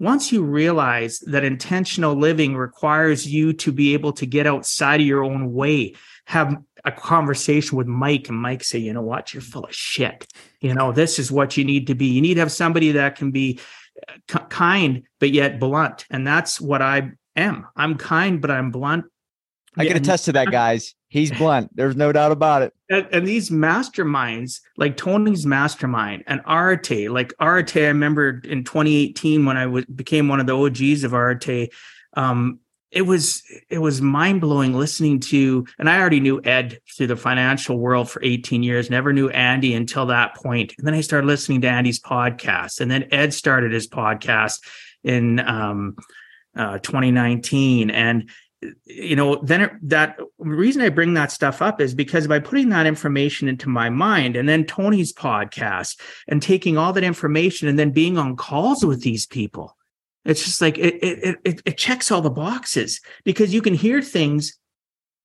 [0.00, 5.06] once you realize that intentional living requires you to be able to get outside of
[5.06, 6.56] your own way, have
[6.86, 10.26] a conversation with Mike and Mike say, you know what, you're full of shit.
[10.62, 12.06] You know, this is what you need to be.
[12.06, 13.60] You need to have somebody that can be
[14.48, 16.06] kind, but yet blunt.
[16.10, 17.66] And that's what I am.
[17.76, 19.04] I'm kind, but I'm blunt.
[19.76, 20.94] I can attest to that, guys.
[21.08, 21.74] He's blunt.
[21.74, 22.72] There's no doubt about it.
[22.88, 29.44] And, and, these masterminds, like Tony's mastermind and Arete, like Arete, I remember in 2018
[29.44, 31.72] when I was became one of the OGs of Arete.
[32.16, 37.06] Um, it was it was mind blowing listening to, and I already knew Ed through
[37.06, 38.90] the financial world for 18 years.
[38.90, 42.90] Never knew Andy until that point, and then I started listening to Andy's podcast, and
[42.90, 44.60] then Ed started his podcast
[45.04, 45.96] in um,
[46.56, 48.28] uh, 2019, and
[48.84, 52.68] you know then it, that reason i bring that stuff up is because by putting
[52.68, 55.98] that information into my mind and then tony's podcast
[56.28, 59.78] and taking all that information and then being on calls with these people
[60.24, 64.02] it's just like it it it, it checks all the boxes because you can hear
[64.02, 64.58] things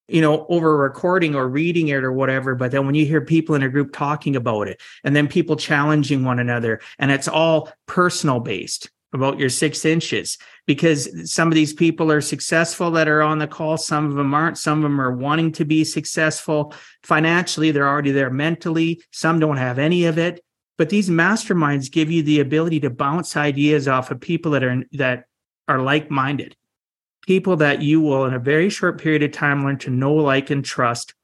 [0.08, 3.54] you know over recording or reading it or whatever but then when you hear people
[3.54, 7.70] in a group talking about it and then people challenging one another and it's all
[7.86, 13.22] personal based about your six inches because some of these people are successful that are
[13.22, 16.74] on the call some of them aren't some of them are wanting to be successful.
[17.02, 20.44] Financially they're already there mentally some don't have any of it
[20.78, 24.82] but these masterminds give you the ability to bounce ideas off of people that are
[24.92, 25.24] that
[25.68, 26.56] are like-minded.
[27.26, 30.50] People that you will in a very short period of time learn to know like
[30.50, 31.14] and trust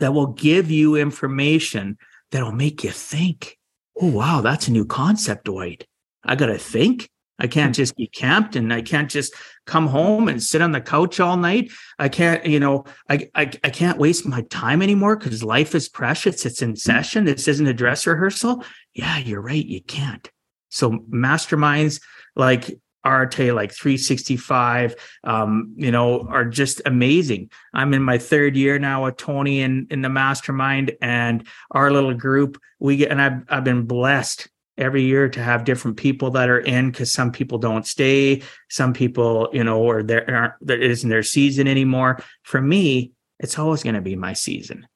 [0.00, 1.98] that will give you information
[2.30, 3.58] that'll make you think
[4.00, 5.86] oh wow that's a new concept dwight.
[6.24, 9.34] I gotta think I can't just be camped and I can't just
[9.66, 11.70] come home and sit on the couch all night.
[11.98, 15.88] I can't, you know, I I, I can't waste my time anymore because life is
[15.88, 16.46] precious.
[16.46, 17.24] It's in session.
[17.24, 18.64] This isn't a dress rehearsal.
[18.94, 19.64] Yeah, you're right.
[19.64, 20.30] You can't.
[20.70, 22.00] So masterminds
[22.34, 22.70] like
[23.06, 27.50] Arete, like 365, um, you know, are just amazing.
[27.72, 32.14] I'm in my third year now with Tony in, in the mastermind and our little
[32.14, 32.60] group.
[32.80, 36.60] We get, and I've, I've been blessed every year to have different people that are
[36.60, 41.10] in because some people don't stay some people you know or there aren't that isn't
[41.10, 42.22] their season anymore.
[42.42, 44.86] For me it's always going to be my season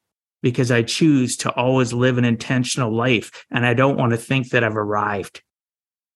[0.41, 4.49] because i choose to always live an intentional life and i don't want to think
[4.49, 5.41] that i've arrived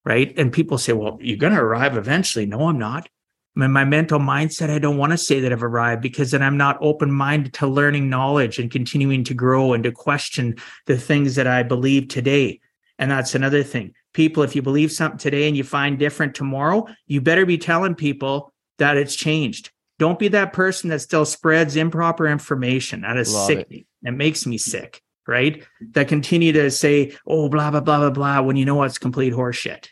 [0.03, 0.37] right?
[0.37, 2.45] And people say well you're going to arrive eventually.
[2.45, 3.09] No i'm not.
[3.57, 6.41] I in my mental mindset i don't want to say that i've arrived because then
[6.41, 10.55] i'm not open minded to learning knowledge and continuing to grow and to question
[10.87, 12.59] the things that i believe today
[12.97, 13.93] and that's another thing.
[14.13, 17.95] People, if you believe something today and you find different tomorrow, you better be telling
[17.95, 19.71] people that it's changed.
[19.99, 23.01] Don't be that person that still spreads improper information.
[23.01, 23.85] That is Love sickening.
[24.03, 24.09] It.
[24.09, 25.63] it makes me sick, right?
[25.91, 29.33] That continue to say, oh, blah, blah, blah, blah, blah, when you know it's complete
[29.33, 29.87] horseshit.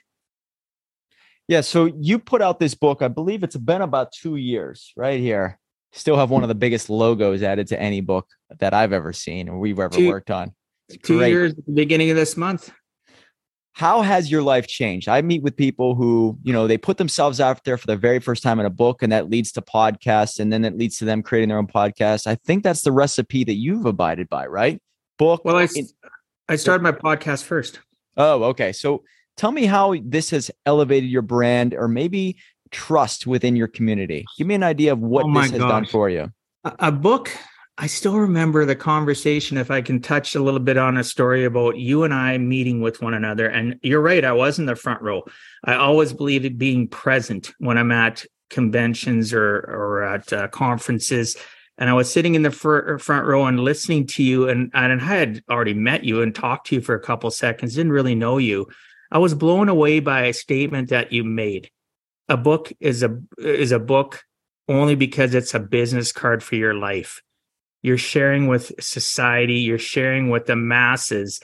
[1.48, 1.62] Yeah.
[1.62, 5.60] So you put out this book, I believe it's been about two years right here.
[5.92, 8.28] Still have one of the biggest logos added to any book
[8.60, 10.54] that I've ever seen or we've ever two, worked on.
[10.90, 11.30] It's two great.
[11.30, 12.72] years beginning of this month
[13.74, 15.10] how has your life changed?
[15.10, 18.20] I meet with people who you know they put themselves out there for the very
[18.20, 21.06] first time in a book and that leads to podcasts and then it leads to
[21.06, 22.28] them creating their own podcast.
[22.28, 24.82] I think that's the recipe that you've abided by right?
[25.18, 25.68] Book well i,
[26.48, 27.80] I started my podcast first.
[28.16, 28.72] Oh okay.
[28.72, 29.04] So
[29.38, 32.38] tell me how this has elevated your brand or maybe
[32.70, 34.26] trust within your community.
[34.38, 35.70] Give me an idea of what oh this has gosh.
[35.70, 36.32] done for you.
[36.64, 37.30] A book
[37.78, 39.58] I still remember the conversation.
[39.58, 42.82] If I can touch a little bit on a story about you and I meeting
[42.82, 43.48] with one another.
[43.48, 45.24] And you're right, I was in the front row.
[45.64, 51.36] I always believe in being present when I'm at conventions or or at uh, conferences.
[51.80, 54.48] And I was sitting in the fr- front row and listening to you.
[54.48, 57.74] And, and I had already met you and talked to you for a couple seconds,
[57.74, 58.68] didn't really know you.
[59.12, 61.72] I was blown away by a statement that you made.
[62.30, 64.24] A book is a is a book
[64.68, 67.20] only because it's a business card for your life
[67.84, 71.40] you're sharing with society you're sharing with the masses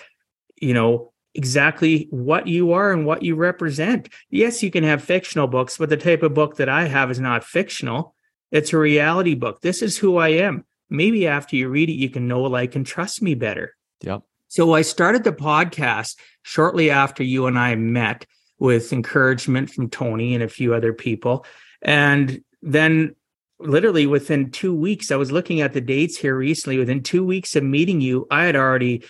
[0.55, 4.09] you know exactly what you are and what you represent.
[4.29, 7.19] Yes you can have fictional books but the type of book that i have is
[7.19, 8.15] not fictional.
[8.51, 9.61] It's a reality book.
[9.61, 10.65] This is who i am.
[10.89, 13.75] Maybe after you read it you can know like and trust me better.
[14.01, 14.23] Yep.
[14.47, 18.25] So i started the podcast shortly after you and i met
[18.57, 21.45] with encouragement from tony and a few other people.
[21.81, 23.15] And then
[23.59, 26.77] literally within two weeks, I was looking at the dates here recently.
[26.77, 29.03] Within two weeks of meeting you, I had already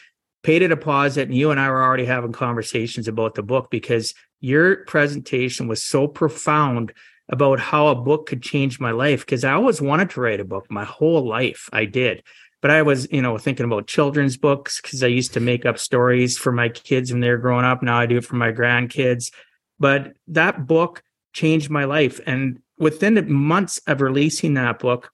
[0.44, 4.14] paid a deposit, and you and I were already having conversations about the book because
[4.40, 6.94] your presentation was so profound
[7.30, 9.26] about how a book could change my life.
[9.26, 11.70] Because I always wanted to write a book my whole life.
[11.72, 12.24] I did.
[12.62, 15.78] But I was, you know, thinking about children's books because I used to make up
[15.78, 17.82] stories for my kids when they were growing up.
[17.82, 19.32] Now I do it for my grandkids.
[19.80, 22.20] But that book changed my life.
[22.26, 25.12] And within months of releasing that book,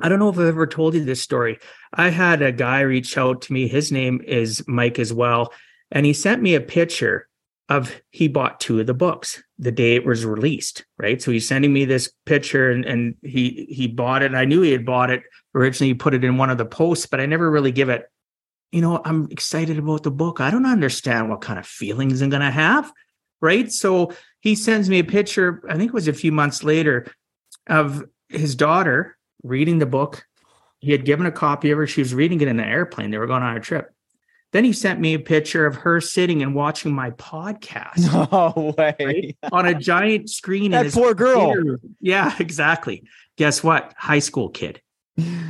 [0.00, 1.58] I don't know if I've ever told you this story.
[1.92, 3.68] I had a guy reach out to me.
[3.68, 5.52] His name is Mike as well.
[5.90, 7.28] And he sent me a picture
[7.68, 10.84] of he bought two of the books the day it was released.
[10.98, 11.22] Right.
[11.22, 14.34] So he's sending me this picture and, and he he bought it.
[14.34, 15.22] I knew he had bought it.
[15.54, 18.10] Originally he put it in one of the posts, but I never really give it,
[18.72, 20.40] you know, I'm excited about the book.
[20.40, 22.92] I don't understand what kind of feelings I'm gonna have.
[23.40, 23.70] Right.
[23.70, 24.12] So
[24.44, 27.06] he sends me a picture, I think it was a few months later,
[27.66, 30.26] of his daughter reading the book.
[30.80, 31.86] He had given a copy of her.
[31.86, 33.10] She was reading it in an airplane.
[33.10, 33.90] They were going on a trip.
[34.52, 38.04] Then he sent me a picture of her sitting and watching my podcast.
[38.54, 38.94] No way.
[39.00, 39.36] Right?
[39.50, 40.72] on a giant screen.
[40.72, 41.54] that poor girl.
[41.54, 41.80] Computer.
[42.00, 43.04] Yeah, exactly.
[43.38, 43.94] Guess what?
[43.96, 44.82] High school kid.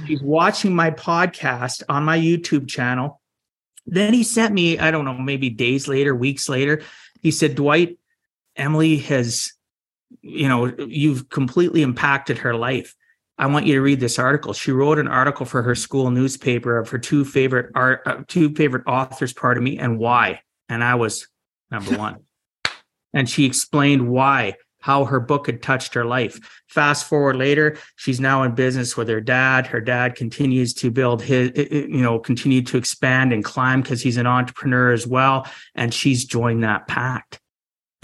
[0.06, 3.20] She's watching my podcast on my YouTube channel.
[3.86, 6.82] Then he sent me, I don't know, maybe days later, weeks later,
[7.22, 7.98] he said, Dwight,
[8.56, 9.52] Emily has,
[10.22, 12.94] you know, you've completely impacted her life.
[13.36, 14.52] I want you to read this article.
[14.52, 18.54] She wrote an article for her school newspaper of her two favorite art, uh, two
[18.54, 20.40] favorite authors, pardon me, and why.
[20.68, 21.26] And I was
[21.70, 22.20] number one.
[23.12, 26.62] and she explained why, how her book had touched her life.
[26.68, 29.66] Fast forward later, she's now in business with her dad.
[29.66, 34.16] Her dad continues to build his, you know, continue to expand and climb because he's
[34.16, 35.46] an entrepreneur as well.
[35.74, 37.40] And she's joined that pact.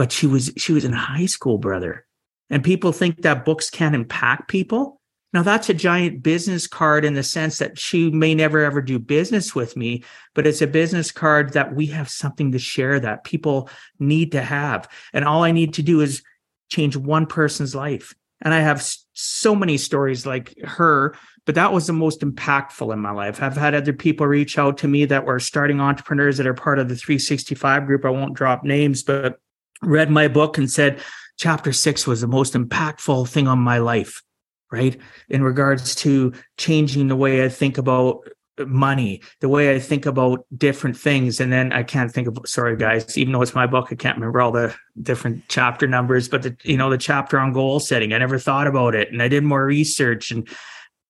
[0.01, 2.07] But she was she was in high school, brother.
[2.49, 5.01] And people think that books can't impact people
[5.33, 8.99] now, that's a giant business card in the sense that she may never ever do
[8.99, 10.03] business with me,
[10.35, 14.43] but it's a business card that we have something to share that people need to
[14.43, 14.89] have.
[15.13, 16.23] And all I need to do is
[16.69, 18.13] change one person's life.
[18.43, 22.99] And I have so many stories like her, but that was the most impactful in
[22.99, 23.41] my life.
[23.41, 26.81] I've had other people reach out to me that were starting entrepreneurs that are part
[26.81, 28.05] of the 365 group.
[28.05, 29.39] I won't drop names, but
[29.83, 31.01] read my book and said,
[31.39, 34.23] chapter six was the most impactful thing on my life
[34.71, 34.97] right?
[35.29, 38.29] In regards to changing the way I think about
[38.67, 41.41] money, the way I think about different things.
[41.41, 44.17] And then I can't think of, sorry guys, even though it's my book, I can't
[44.17, 48.13] remember all the different chapter numbers, but the, you know, the chapter on goal setting,
[48.13, 49.11] I never thought about it.
[49.13, 50.49] And I did more research and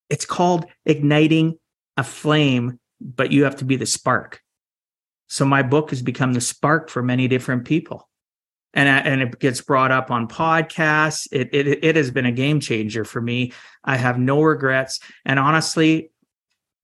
[0.09, 1.59] it's called igniting
[1.97, 4.41] a flame, but you have to be the spark.
[5.29, 8.09] So my book has become the spark for many different people
[8.75, 11.29] and and it gets brought up on podcasts.
[11.33, 13.53] It, it it has been a game changer for me.
[13.85, 16.11] I have no regrets, and honestly,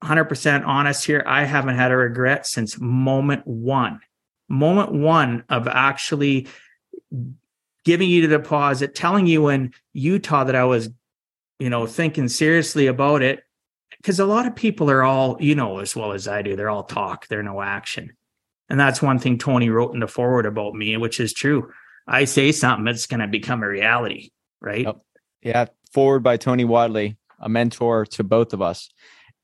[0.02, 4.00] hundred percent honest here, I haven't had a regret since moment one.
[4.48, 6.48] Moment one of actually
[7.84, 10.90] giving you the deposit, telling you in Utah that I was,
[11.58, 13.42] you know, thinking seriously about it.
[13.96, 16.70] Because a lot of people are all, you know, as well as I do, they're
[16.70, 18.15] all talk, they're no action.
[18.68, 21.70] And that's one thing Tony wrote in the forward about me, which is true.
[22.06, 24.86] I say something, it's going to become a reality, right?
[25.42, 25.66] Yeah.
[25.92, 28.90] Forward by Tony Whatley, a mentor to both of us.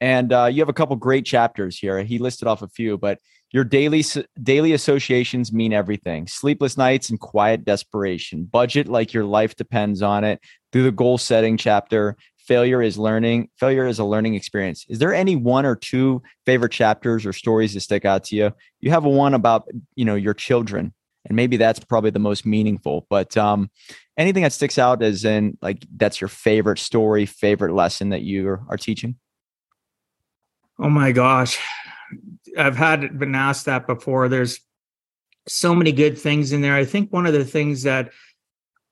[0.00, 2.02] And uh, you have a couple great chapters here.
[2.02, 3.18] He listed off a few, but
[3.52, 4.04] your daily
[4.42, 6.26] daily associations mean everything.
[6.26, 8.44] Sleepless nights and quiet desperation.
[8.44, 10.40] Budget like your life depends on it.
[10.72, 14.84] Through the goal setting chapter, failure is learning failure is a learning experience.
[14.88, 18.52] Is there any one or two favorite chapters or stories that stick out to you?
[18.80, 20.92] You have one about you know your children
[21.24, 23.70] and maybe that's probably the most meaningful but um
[24.16, 28.58] anything that sticks out as in like that's your favorite story favorite lesson that you
[28.68, 29.16] are teaching?
[30.78, 31.58] Oh my gosh.
[32.58, 34.28] I've had been asked that before.
[34.28, 34.58] There's
[35.48, 36.74] so many good things in there.
[36.74, 38.10] I think one of the things that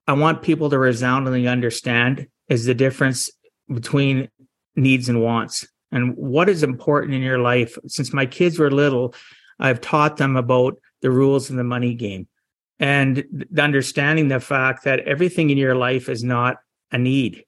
[0.06, 3.30] i want people to resoundingly understand is the difference
[3.72, 4.28] between
[4.76, 7.76] needs and wants and what is important in your life.
[7.86, 9.14] Since my kids were little,
[9.58, 12.28] I've taught them about the rules in the money game
[12.78, 16.58] and understanding the fact that everything in your life is not
[16.92, 17.44] a need.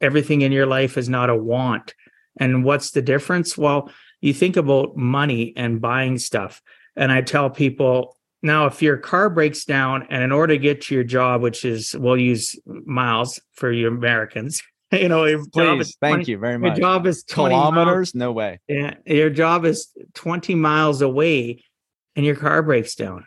[0.00, 1.94] Everything in your life is not a want.
[2.38, 3.56] And what's the difference?
[3.56, 6.60] Well, you think about money and buying stuff.
[6.96, 10.82] And I tell people now, if your car breaks down and in order to get
[10.82, 14.62] to your job, which is we'll use miles for you Americans,
[15.00, 16.76] you know, your Please, is 20, thank you very much.
[16.78, 18.14] Your job is 20 kilometers.
[18.14, 18.60] Miles, no way.
[18.68, 21.64] Yeah, your job is twenty miles away,
[22.14, 23.26] and your car breaks down,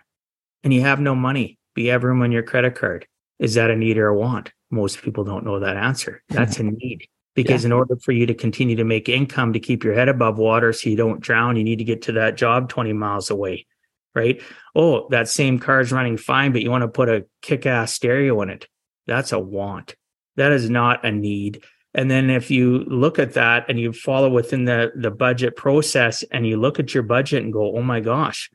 [0.64, 3.08] and you have no money, but you have room on your credit card.
[3.40, 4.52] Is that a need or a want?
[4.70, 6.22] Most people don't know that answer.
[6.30, 7.70] That's a need because yeah.
[7.70, 10.72] in order for you to continue to make income to keep your head above water
[10.72, 13.66] so you don't drown, you need to get to that job twenty miles away.
[14.14, 14.42] Right?
[14.76, 18.42] Oh, that same car is running fine, but you want to put a kick-ass stereo
[18.44, 18.66] in it.
[19.08, 19.96] That's a want
[20.36, 21.64] that is not a need.
[21.94, 26.24] And then if you look at that and you follow within the, the budget process
[26.24, 28.50] and you look at your budget and go, oh my gosh,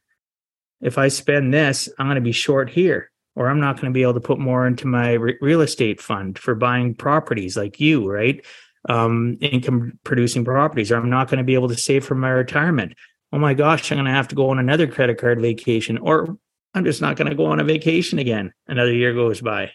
[0.81, 3.97] if I spend this, I'm going to be short here, or I'm not going to
[3.97, 7.81] be able to put more into my re- real estate fund for buying properties like
[7.81, 8.45] you, right?
[8.89, 12.31] um, income producing properties, or I'm not going to be able to save for my
[12.31, 12.95] retirement.
[13.33, 16.37] Oh my gosh, I'm going to have to go on another credit card vacation, or
[16.75, 18.53] I'm just not going to go on a vacation again.
[18.67, 19.73] Another year goes by.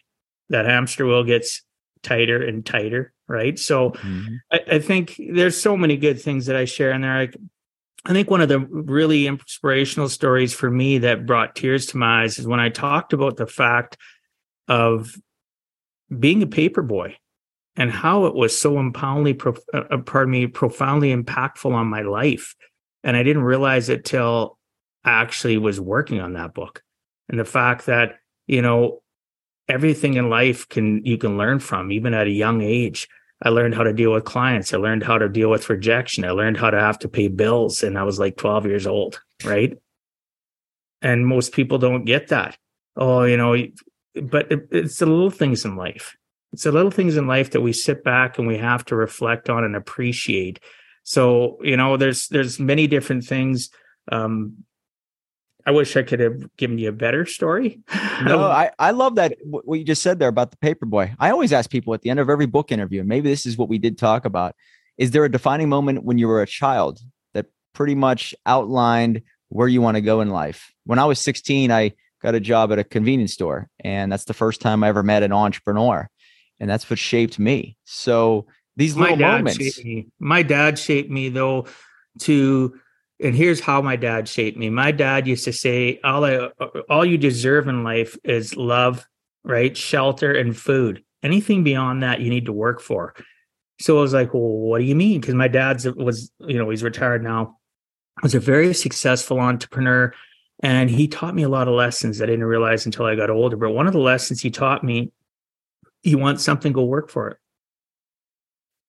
[0.50, 1.64] That hamster wheel gets
[2.06, 3.58] tighter and tighter, right?
[3.58, 4.36] So mm-hmm.
[4.52, 7.18] I, I, think there's so many good things that I share in there.
[7.18, 7.30] I,
[8.06, 12.24] I think one of the really inspirational stories for me that brought tears to my
[12.24, 13.98] eyes is when I talked about the fact
[14.68, 15.16] of
[16.18, 17.18] being a paper boy
[17.76, 22.56] and how it was so impoundly, uh, uh, pardon me, profoundly impactful on my life.
[23.04, 24.58] And I didn't realize it till
[25.04, 26.84] I actually was working on that book.
[27.28, 29.02] And the fact that, you know,
[29.68, 33.08] everything in life can you can learn from, even at a young age.
[33.44, 34.74] I learned how to deal with clients.
[34.74, 36.24] I learned how to deal with rejection.
[36.24, 37.84] I learned how to have to pay bills.
[37.84, 39.78] And I was like 12 years old, right?
[41.02, 42.58] And most people don't get that.
[42.96, 43.56] Oh, you know,
[44.24, 46.16] but it, it's the little things in life.
[46.54, 49.50] It's the little things in life that we sit back and we have to reflect
[49.50, 50.62] on and appreciate.
[51.04, 53.70] So, you know, there's there's many different things.
[54.12, 54.64] Um,
[55.66, 57.82] I wish I could have given you a better story.
[58.24, 61.16] no, um, I, I love that what you just said there about the paperboy.
[61.20, 63.58] I always ask people at the end of every book interview, and maybe this is
[63.58, 64.56] what we did talk about.
[64.98, 67.00] Is there a defining moment when you were a child
[67.34, 70.72] that pretty much outlined where you want to go in life?
[70.86, 74.34] When I was 16, I got a job at a convenience store, and that's the
[74.34, 76.10] first time I ever met an entrepreneur,
[76.60, 77.76] and that's what shaped me.
[77.86, 78.46] So
[78.76, 79.80] these my little moments.
[80.20, 81.66] My dad shaped me though
[82.20, 82.80] to
[83.26, 84.70] and here's how my dad shaped me.
[84.70, 86.50] My dad used to say, "All I,
[86.90, 89.06] all you deserve in life is love,
[89.44, 89.76] right?
[89.76, 91.04] Shelter and food.
[91.24, 93.16] Anything beyond that, you need to work for."
[93.80, 96.70] So I was like, "Well, what do you mean?" Because my dad's was, you know,
[96.70, 97.58] he's retired now.
[98.22, 100.14] Was a very successful entrepreneur,
[100.62, 103.58] and he taught me a lot of lessons I didn't realize until I got older.
[103.58, 105.12] But one of the lessons he taught me,
[106.04, 107.38] you want something, go work for it.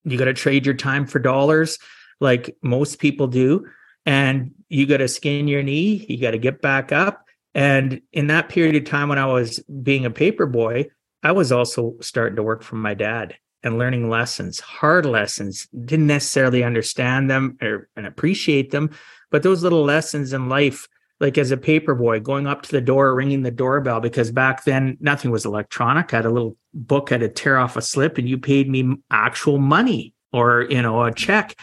[0.04, 1.78] You got to trade your time for dollars,
[2.20, 3.66] like most people do
[4.06, 7.24] and you got to skin your knee you got to get back up.
[7.54, 10.86] And in that period of time when i was being a paper boy
[11.22, 15.66] i was also starting to work for my dad and learning lessons hard lessons.
[15.84, 18.90] Didn't necessarily understand them or and appreciate them
[19.30, 20.88] but those little lessons in life
[21.20, 24.64] like as a paper boy going up to the door ringing the doorbell because back
[24.64, 26.12] then nothing was electronic.
[26.12, 28.68] I had a little book I had to tear off a slip and you paid
[28.68, 31.58] me actual money or you know a check.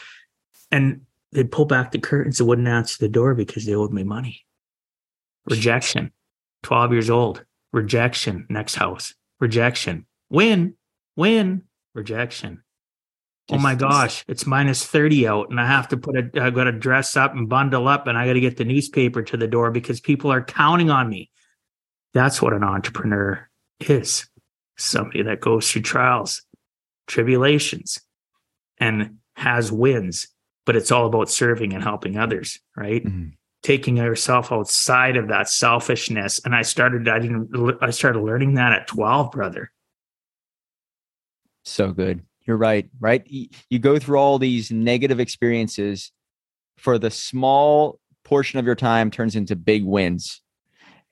[0.72, 1.02] And
[1.34, 4.46] they'd pull back the curtains and wouldn't answer the door because they owed me money.
[5.46, 6.12] Rejection.
[6.64, 7.44] 12 years old.
[7.72, 8.46] Rejection.
[8.50, 9.14] Next house.
[9.40, 10.06] Rejection.
[10.30, 10.76] Win.
[11.16, 11.64] Win.
[11.94, 12.64] Rejection.
[13.52, 16.64] oh my gosh, it's minus 30 out and I have to put a I got
[16.64, 19.48] to dress up and bundle up and I got to get the newspaper to the
[19.48, 21.30] door because people are counting on me.
[22.14, 23.50] That's what an entrepreneur
[23.82, 24.28] is.
[24.78, 26.42] Somebody that goes through trials,
[27.06, 28.00] tribulations
[28.80, 30.28] and has wins
[30.66, 33.03] but it's all about serving and helping others, right?
[33.03, 33.30] Mm-hmm.
[33.64, 36.41] Taking yourself outside of that selfishness.
[36.43, 39.72] And I started, I didn't, I started learning that at 12, brother.
[41.64, 42.24] So good.
[42.45, 43.26] You're right, right?
[43.26, 46.11] You go through all these negative experiences
[46.78, 50.41] for the small portion of your time turns into big wins.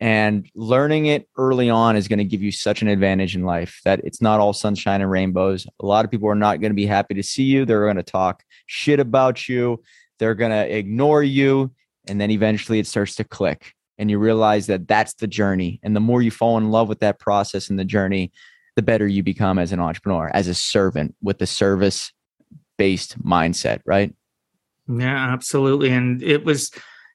[0.01, 3.79] And learning it early on is going to give you such an advantage in life
[3.85, 5.67] that it's not all sunshine and rainbows.
[5.79, 7.65] A lot of people are not going to be happy to see you.
[7.65, 9.83] They're going to talk shit about you.
[10.17, 11.71] They're going to ignore you.
[12.07, 15.79] And then eventually it starts to click and you realize that that's the journey.
[15.83, 18.31] And the more you fall in love with that process and the journey,
[18.75, 22.11] the better you become as an entrepreneur, as a servant with the service
[22.79, 24.15] based mindset, right?
[24.87, 25.91] Yeah, absolutely.
[25.91, 26.71] And it was,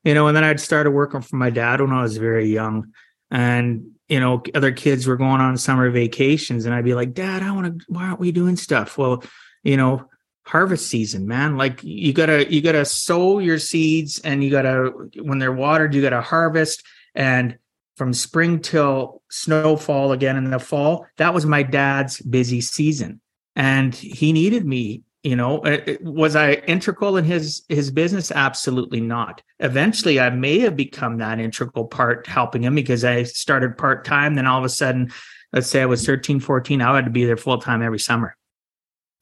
[0.06, 2.92] you know, and then I'd started working for my dad when I was very young.
[3.32, 7.42] And, you know, other kids were going on summer vacations, and I'd be like, Dad,
[7.42, 8.96] I want to, why aren't we doing stuff?
[8.96, 9.24] Well,
[9.64, 10.08] you know,
[10.46, 11.56] harvest season, man.
[11.56, 16.02] Like you gotta, you gotta sow your seeds and you gotta, when they're watered, you
[16.02, 16.84] gotta harvest.
[17.16, 17.58] And
[17.96, 23.20] from spring till snowfall again in the fall, that was my dad's busy season.
[23.56, 28.30] And he needed me you know uh, uh, was i integral in his his business?
[28.30, 29.42] Absolutely not.
[29.60, 34.34] Eventually i may have become that integral part helping him because i started part-time.
[34.34, 35.12] Then all of a sudden
[35.52, 38.36] let's say i was 13 14 i had to be there full-time every summer.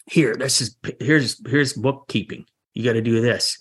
[0.07, 2.47] Here this is here's here's bookkeeping.
[2.75, 3.59] You got to do this.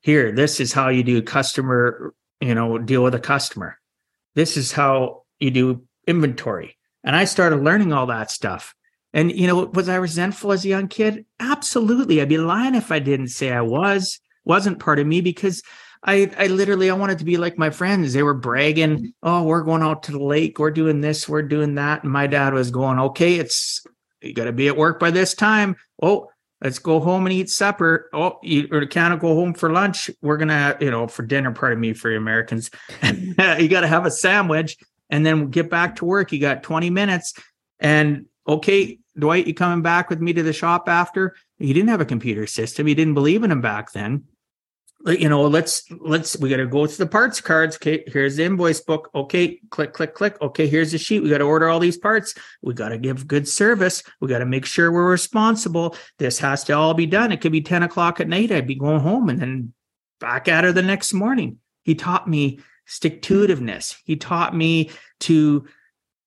[0.00, 3.78] Here this is how you do customer you know deal with a customer.
[4.34, 6.76] This is how you do inventory.
[7.02, 8.74] And i started learning all that stuff
[9.12, 11.24] and you know, was I resentful as a young kid?
[11.38, 12.20] Absolutely.
[12.20, 14.20] I'd be lying if I didn't say I was.
[14.44, 15.62] Wasn't part of me because
[16.02, 18.12] I I literally I wanted to be like my friends.
[18.12, 19.12] They were bragging, mm.
[19.22, 20.58] "Oh, we're going out to the lake.
[20.58, 21.28] We're doing this.
[21.28, 23.84] We're doing that." And my dad was going, "Okay, it's
[24.22, 26.30] you got to be at work by this time." Oh,
[26.62, 28.08] let's go home and eat supper.
[28.12, 30.10] Oh, you or can't go home for lunch.
[30.22, 31.52] We're gonna, you know, for dinner.
[31.52, 32.70] Pardon me, for Americans,
[33.02, 34.78] you got to have a sandwich
[35.10, 36.32] and then get back to work.
[36.32, 37.34] You got 20 minutes,
[37.78, 41.36] and okay, Dwight, you coming back with me to the shop after?
[41.58, 42.86] He didn't have a computer system.
[42.86, 44.24] He didn't believe in him back then.
[45.06, 47.76] You know let's let's we got to go to the parts cards.
[47.76, 49.10] Okay here's the invoice book.
[49.14, 50.40] Okay click click click.
[50.42, 51.22] Okay here's the sheet.
[51.22, 52.34] We got to order all these parts.
[52.60, 54.02] We got to give good service.
[54.20, 55.96] We got to make sure we're responsible.
[56.18, 57.32] This has to all be done.
[57.32, 58.52] It could be 10 o'clock at night.
[58.52, 59.72] I'd be going home and then
[60.18, 61.58] back at her the next morning.
[61.82, 64.90] He taught me stick to itiveness he taught me
[65.20, 65.64] to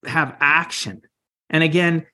[0.06, 1.02] have action.
[1.50, 2.08] And again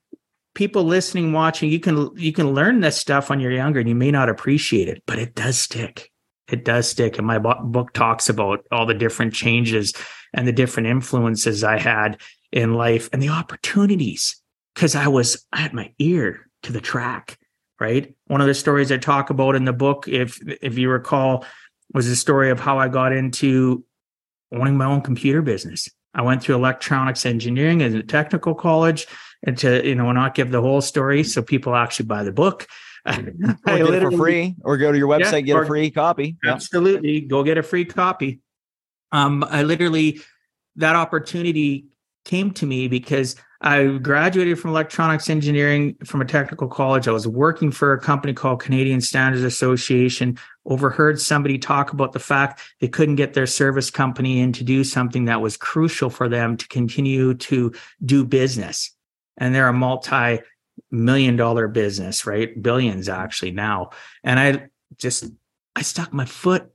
[0.60, 3.94] people listening watching you can you can learn this stuff when you're younger and you
[3.94, 6.10] may not appreciate it but it does stick
[6.52, 7.18] it does stick.
[7.18, 9.92] And my book talks about all the different changes
[10.34, 12.20] and the different influences I had
[12.52, 14.40] in life and the opportunities
[14.74, 17.38] because I was, I had my ear to the track,
[17.78, 18.14] right?
[18.26, 21.44] One of the stories I talk about in the book, if, if you recall,
[21.92, 23.84] was the story of how I got into
[24.52, 25.88] owning my own computer business.
[26.14, 29.06] I went through electronics engineering at a technical college
[29.44, 32.66] and to, you know, not give the whole story so people actually buy the book
[33.06, 36.36] or get it for free, or go to your website, yeah, get a free copy.
[36.44, 37.28] Absolutely, yeah.
[37.28, 38.40] go get a free copy.
[39.12, 40.20] Um, I literally
[40.76, 41.86] that opportunity
[42.24, 47.06] came to me because I graduated from electronics engineering from a technical college.
[47.06, 50.38] I was working for a company called Canadian Standards Association.
[50.64, 54.82] Overheard somebody talk about the fact they couldn't get their service company in to do
[54.82, 58.94] something that was crucial for them to continue to do business.
[59.36, 60.40] And they're a multi
[60.90, 62.60] million dollar business, right?
[62.62, 63.90] Billions actually now.
[64.24, 65.24] And I just,
[65.76, 66.70] I stuck my foot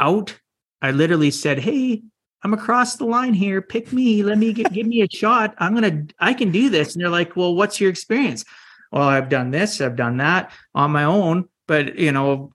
[0.00, 0.38] out.
[0.80, 2.02] I literally said, Hey,
[2.42, 3.60] I'm across the line here.
[3.62, 4.22] Pick me.
[4.22, 5.54] Let me get, give me a shot.
[5.58, 6.94] I'm to, I can do this.
[6.94, 8.44] And they're like, well, what's your experience?
[8.92, 12.52] Well, I've done this, I've done that on my own, but you know,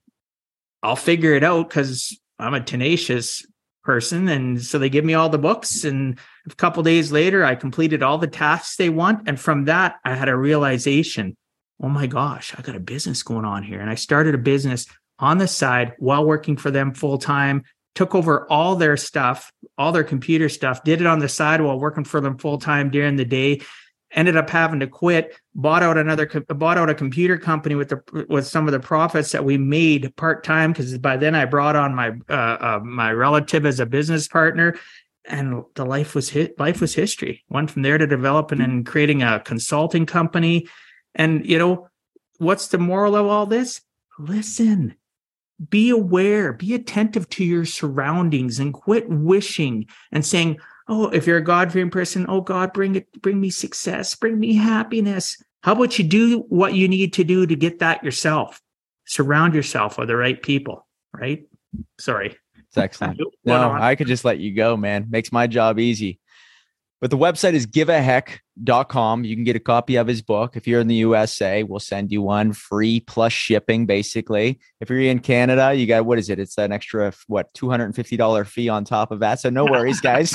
[0.82, 3.46] I'll figure it out because I'm a tenacious
[3.84, 6.18] person and so they give me all the books and
[6.48, 10.14] a couple days later i completed all the tasks they want and from that i
[10.14, 11.36] had a realization
[11.82, 14.86] oh my gosh i got a business going on here and i started a business
[15.18, 17.64] on the side while working for them full time
[17.94, 21.78] took over all their stuff all their computer stuff did it on the side while
[21.78, 23.60] working for them full time during the day
[24.14, 28.26] ended up having to quit bought out another bought out a computer company with the
[28.28, 31.94] with some of the profits that we made part-time because by then i brought on
[31.94, 34.74] my uh, uh, my relative as a business partner
[35.24, 37.44] and the life was hit life was history.
[37.48, 40.66] Went from there to developing and creating a consulting company.
[41.14, 41.88] And you know
[42.38, 43.80] what's the moral of all this?
[44.18, 44.96] Listen
[45.68, 50.58] be aware be attentive to your surroundings and quit wishing and saying
[50.88, 54.38] oh, if you're a God fearing person, oh God, bring it, bring me success, bring
[54.38, 55.42] me happiness.
[55.62, 58.60] How about you do what you need to do to get that yourself?
[59.06, 61.44] Surround yourself with the right people, right?
[61.98, 62.36] Sorry.
[62.68, 63.20] It's excellent.
[63.44, 65.06] no, I could just let you go, man.
[65.10, 66.18] Makes my job easy.
[67.02, 69.24] But the website is giveaheck.com.
[69.24, 70.56] You can get a copy of his book.
[70.56, 74.60] If you're in the USA, we'll send you one free plus shipping, basically.
[74.80, 76.38] If you're in Canada, you got what is it?
[76.38, 79.40] It's an extra what $250 fee on top of that.
[79.40, 80.32] So no worries, guys.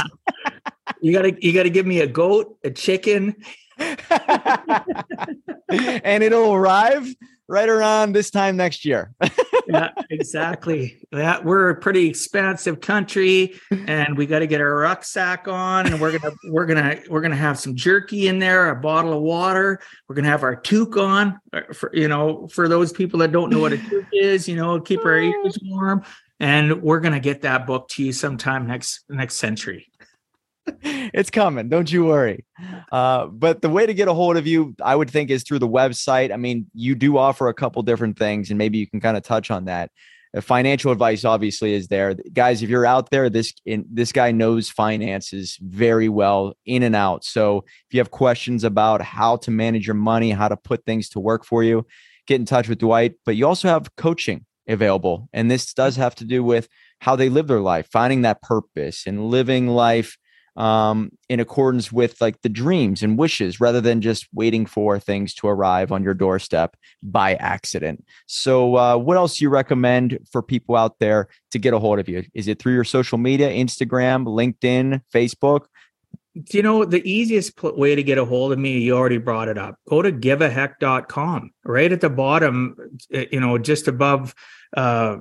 [1.02, 3.38] you gotta you gotta give me a goat, a chicken.
[5.70, 7.08] and it'll arrive
[7.48, 9.14] right around this time next year.
[9.68, 10.98] yeah, exactly.
[11.12, 16.02] Yeah, we're a pretty expansive country, and we got to get our rucksack on, and
[16.02, 19.80] we're gonna we're gonna we're gonna have some jerky in there, a bottle of water.
[20.08, 23.50] We're gonna have our toque on, uh, for you know, for those people that don't
[23.50, 26.04] know what a toque is, you know, keep our ears warm,
[26.40, 29.90] and we're gonna get that book to you sometime next next century
[30.84, 31.70] it's coming.
[31.70, 32.46] Don't you worry.
[32.92, 35.60] Uh, but the way to get a hold of you, I would think, is through
[35.60, 36.32] the website.
[36.32, 39.24] I mean, you do offer a couple different things, and maybe you can kind of
[39.24, 39.92] touch on that.
[40.36, 42.62] Uh, financial advice obviously is there, guys.
[42.62, 47.24] If you're out there, this in, this guy knows finances very well, in and out.
[47.24, 51.10] So if you have questions about how to manage your money, how to put things
[51.10, 51.86] to work for you,
[52.28, 53.16] get in touch with Dwight.
[53.26, 56.68] But you also have coaching available, and this does have to do with
[57.00, 60.18] how they live their life, finding that purpose, and living life
[60.58, 65.34] um, in accordance with like the dreams and wishes rather than just waiting for things
[65.36, 68.04] to arrive on your doorstep by accident.
[68.26, 72.00] So, uh, what else do you recommend for people out there to get a hold
[72.00, 72.24] of you?
[72.34, 75.68] Is it through your social media, Instagram, LinkedIn, Facebook?
[76.52, 79.58] you know the easiest way to get a hold of me you already brought it
[79.58, 82.76] up go to giveaheck.com right at the bottom
[83.12, 84.36] eh, you know just above
[84.76, 85.18] uh,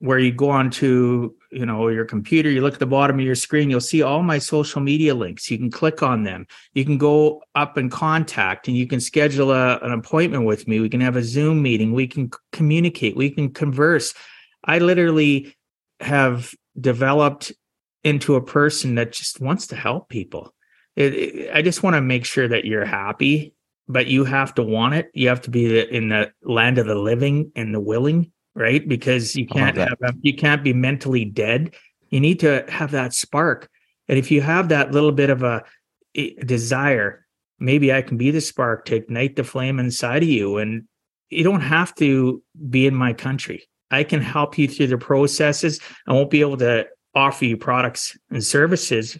[0.00, 3.24] where you go on to you know your computer you look at the bottom of
[3.24, 5.50] your screen you'll see all my social media links.
[5.50, 6.46] You can click on them.
[6.74, 10.80] You can go up and contact and you can schedule a, an appointment with me.
[10.80, 11.92] We can have a zoom meeting.
[11.92, 13.16] We can communicate.
[13.16, 14.14] We can converse.
[14.64, 15.56] I literally
[16.00, 17.52] have developed
[18.04, 20.54] into a person that just wants to help people.
[20.96, 23.54] It, it, i just want to make sure that you're happy
[23.88, 25.10] but you have to want it.
[25.14, 28.86] You have to be in the land of the living and the willing right?
[28.86, 31.74] Because you can't have you can't be mentally dead.
[32.10, 33.70] You need to have that spark.
[34.08, 35.62] And if you have that little bit of a,
[36.14, 37.26] a desire,
[37.58, 40.56] maybe I can be the spark to ignite the flame inside of you.
[40.58, 40.84] And
[41.30, 43.68] you don't have to be in my country.
[43.90, 45.80] I can help you through the processes.
[46.06, 49.18] I won't be able to offer you products and services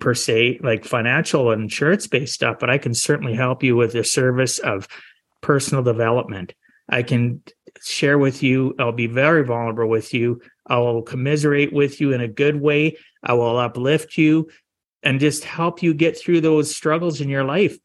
[0.00, 3.92] per se, like financial and insurance based stuff, but I can certainly help you with
[3.92, 4.88] the service of
[5.40, 6.54] personal development.
[6.88, 7.42] I can
[7.82, 8.74] share with you.
[8.78, 10.40] I'll be very vulnerable with you.
[10.66, 12.96] I will commiserate with you in a good way.
[13.22, 14.48] I will uplift you
[15.02, 17.78] and just help you get through those struggles in your life.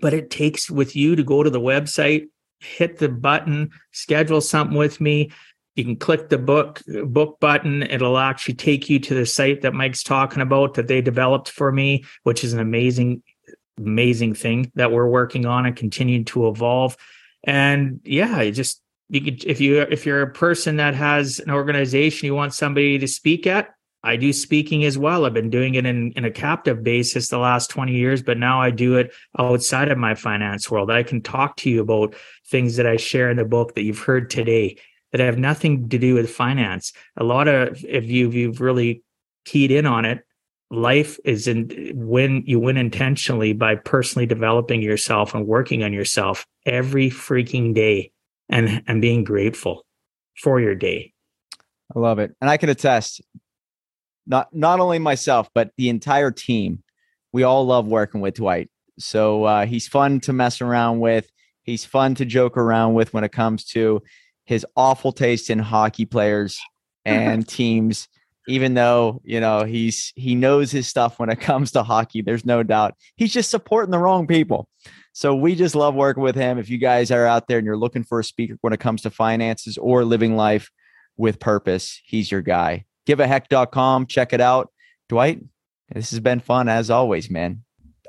[0.00, 2.26] But it takes with you to go to the website,
[2.60, 5.30] hit the button, schedule something with me.
[5.76, 7.82] You can click the book book button.
[7.82, 11.72] It'll actually take you to the site that Mike's talking about that they developed for
[11.72, 13.22] me, which is an amazing,
[13.78, 16.96] amazing thing that we're working on and continuing to evolve.
[17.42, 22.26] And yeah, just you could if you if you're a person that has an organization
[22.26, 25.24] you want somebody to speak at i do speaking as well.
[25.24, 28.60] I've been doing it in, in a captive basis the last 20 years but now
[28.60, 30.90] i do it outside of my finance world.
[30.90, 32.14] I can talk to you about
[32.46, 34.78] things that i share in the book that you've heard today
[35.12, 36.92] that have nothing to do with finance.
[37.16, 39.04] A lot of if you you've really
[39.44, 40.24] keyed in on it
[40.70, 46.46] life is in when you win intentionally by personally developing yourself and working on yourself
[46.66, 48.10] every freaking day
[48.48, 49.84] and and being grateful
[50.42, 51.12] for your day.
[51.94, 52.34] I love it.
[52.40, 53.20] And I can attest
[54.26, 56.82] not not only myself but the entire team.
[57.32, 58.70] We all love working with Dwight.
[58.98, 61.28] So uh, he's fun to mess around with.
[61.62, 64.02] He's fun to joke around with when it comes to
[64.44, 66.60] his awful taste in hockey players
[67.04, 68.08] and teams
[68.46, 72.44] even though you know he's he knows his stuff when it comes to hockey there's
[72.44, 74.68] no doubt he's just supporting the wrong people
[75.14, 76.58] so we just love working with him.
[76.58, 79.02] If you guys are out there and you're looking for a speaker when it comes
[79.02, 80.72] to finances or living life
[81.16, 82.84] with purpose, he's your guy.
[83.06, 84.06] Giveaheck.com.
[84.06, 84.72] Check it out.
[85.08, 85.40] Dwight,
[85.88, 87.62] this has been fun as always, man.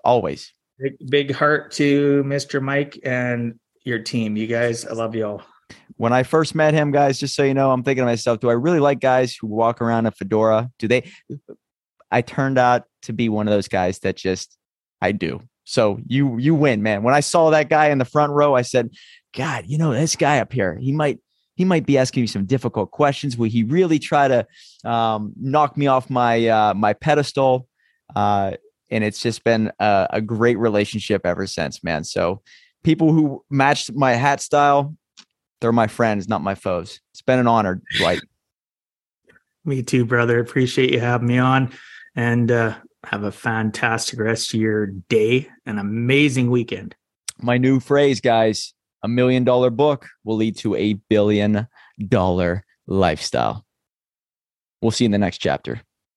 [0.03, 0.51] Always.
[0.80, 2.60] Big, big heart to Mr.
[2.60, 4.36] Mike and your team.
[4.36, 5.43] You guys, I love you all.
[5.97, 8.49] When I first met him, guys, just so you know, I'm thinking to myself, do
[8.49, 10.72] I really like guys who walk around a fedora?
[10.80, 11.12] Do they?
[12.10, 14.58] I turned out to be one of those guys that just
[15.01, 15.41] I do.
[15.66, 17.03] So you you win, man.
[17.03, 18.91] When I saw that guy in the front row, I said,
[19.36, 21.20] God, you know, this guy up here, he might
[21.55, 23.38] he might be asking me some difficult questions.
[23.38, 24.47] Will he really try to
[24.84, 27.68] um, knock me off my uh, my pedestal?
[28.16, 28.51] Uh,
[28.91, 32.03] and it's just been a, a great relationship ever since, man.
[32.03, 32.41] So
[32.84, 34.95] people who matched my hat style,
[35.59, 37.01] they're my friends, not my foes.
[37.11, 38.22] It's been an honor, Dwight.
[39.66, 40.39] me too, brother.
[40.39, 41.72] Appreciate you having me on.
[42.16, 42.76] And uh,
[43.06, 46.95] have a fantastic rest of your day, an amazing weekend.
[47.41, 48.74] My new phrase, guys
[49.06, 51.68] a million dollar book will lead to a billion
[52.08, 53.64] dollar lifestyle.
[54.82, 55.82] We'll see you in the next chapter.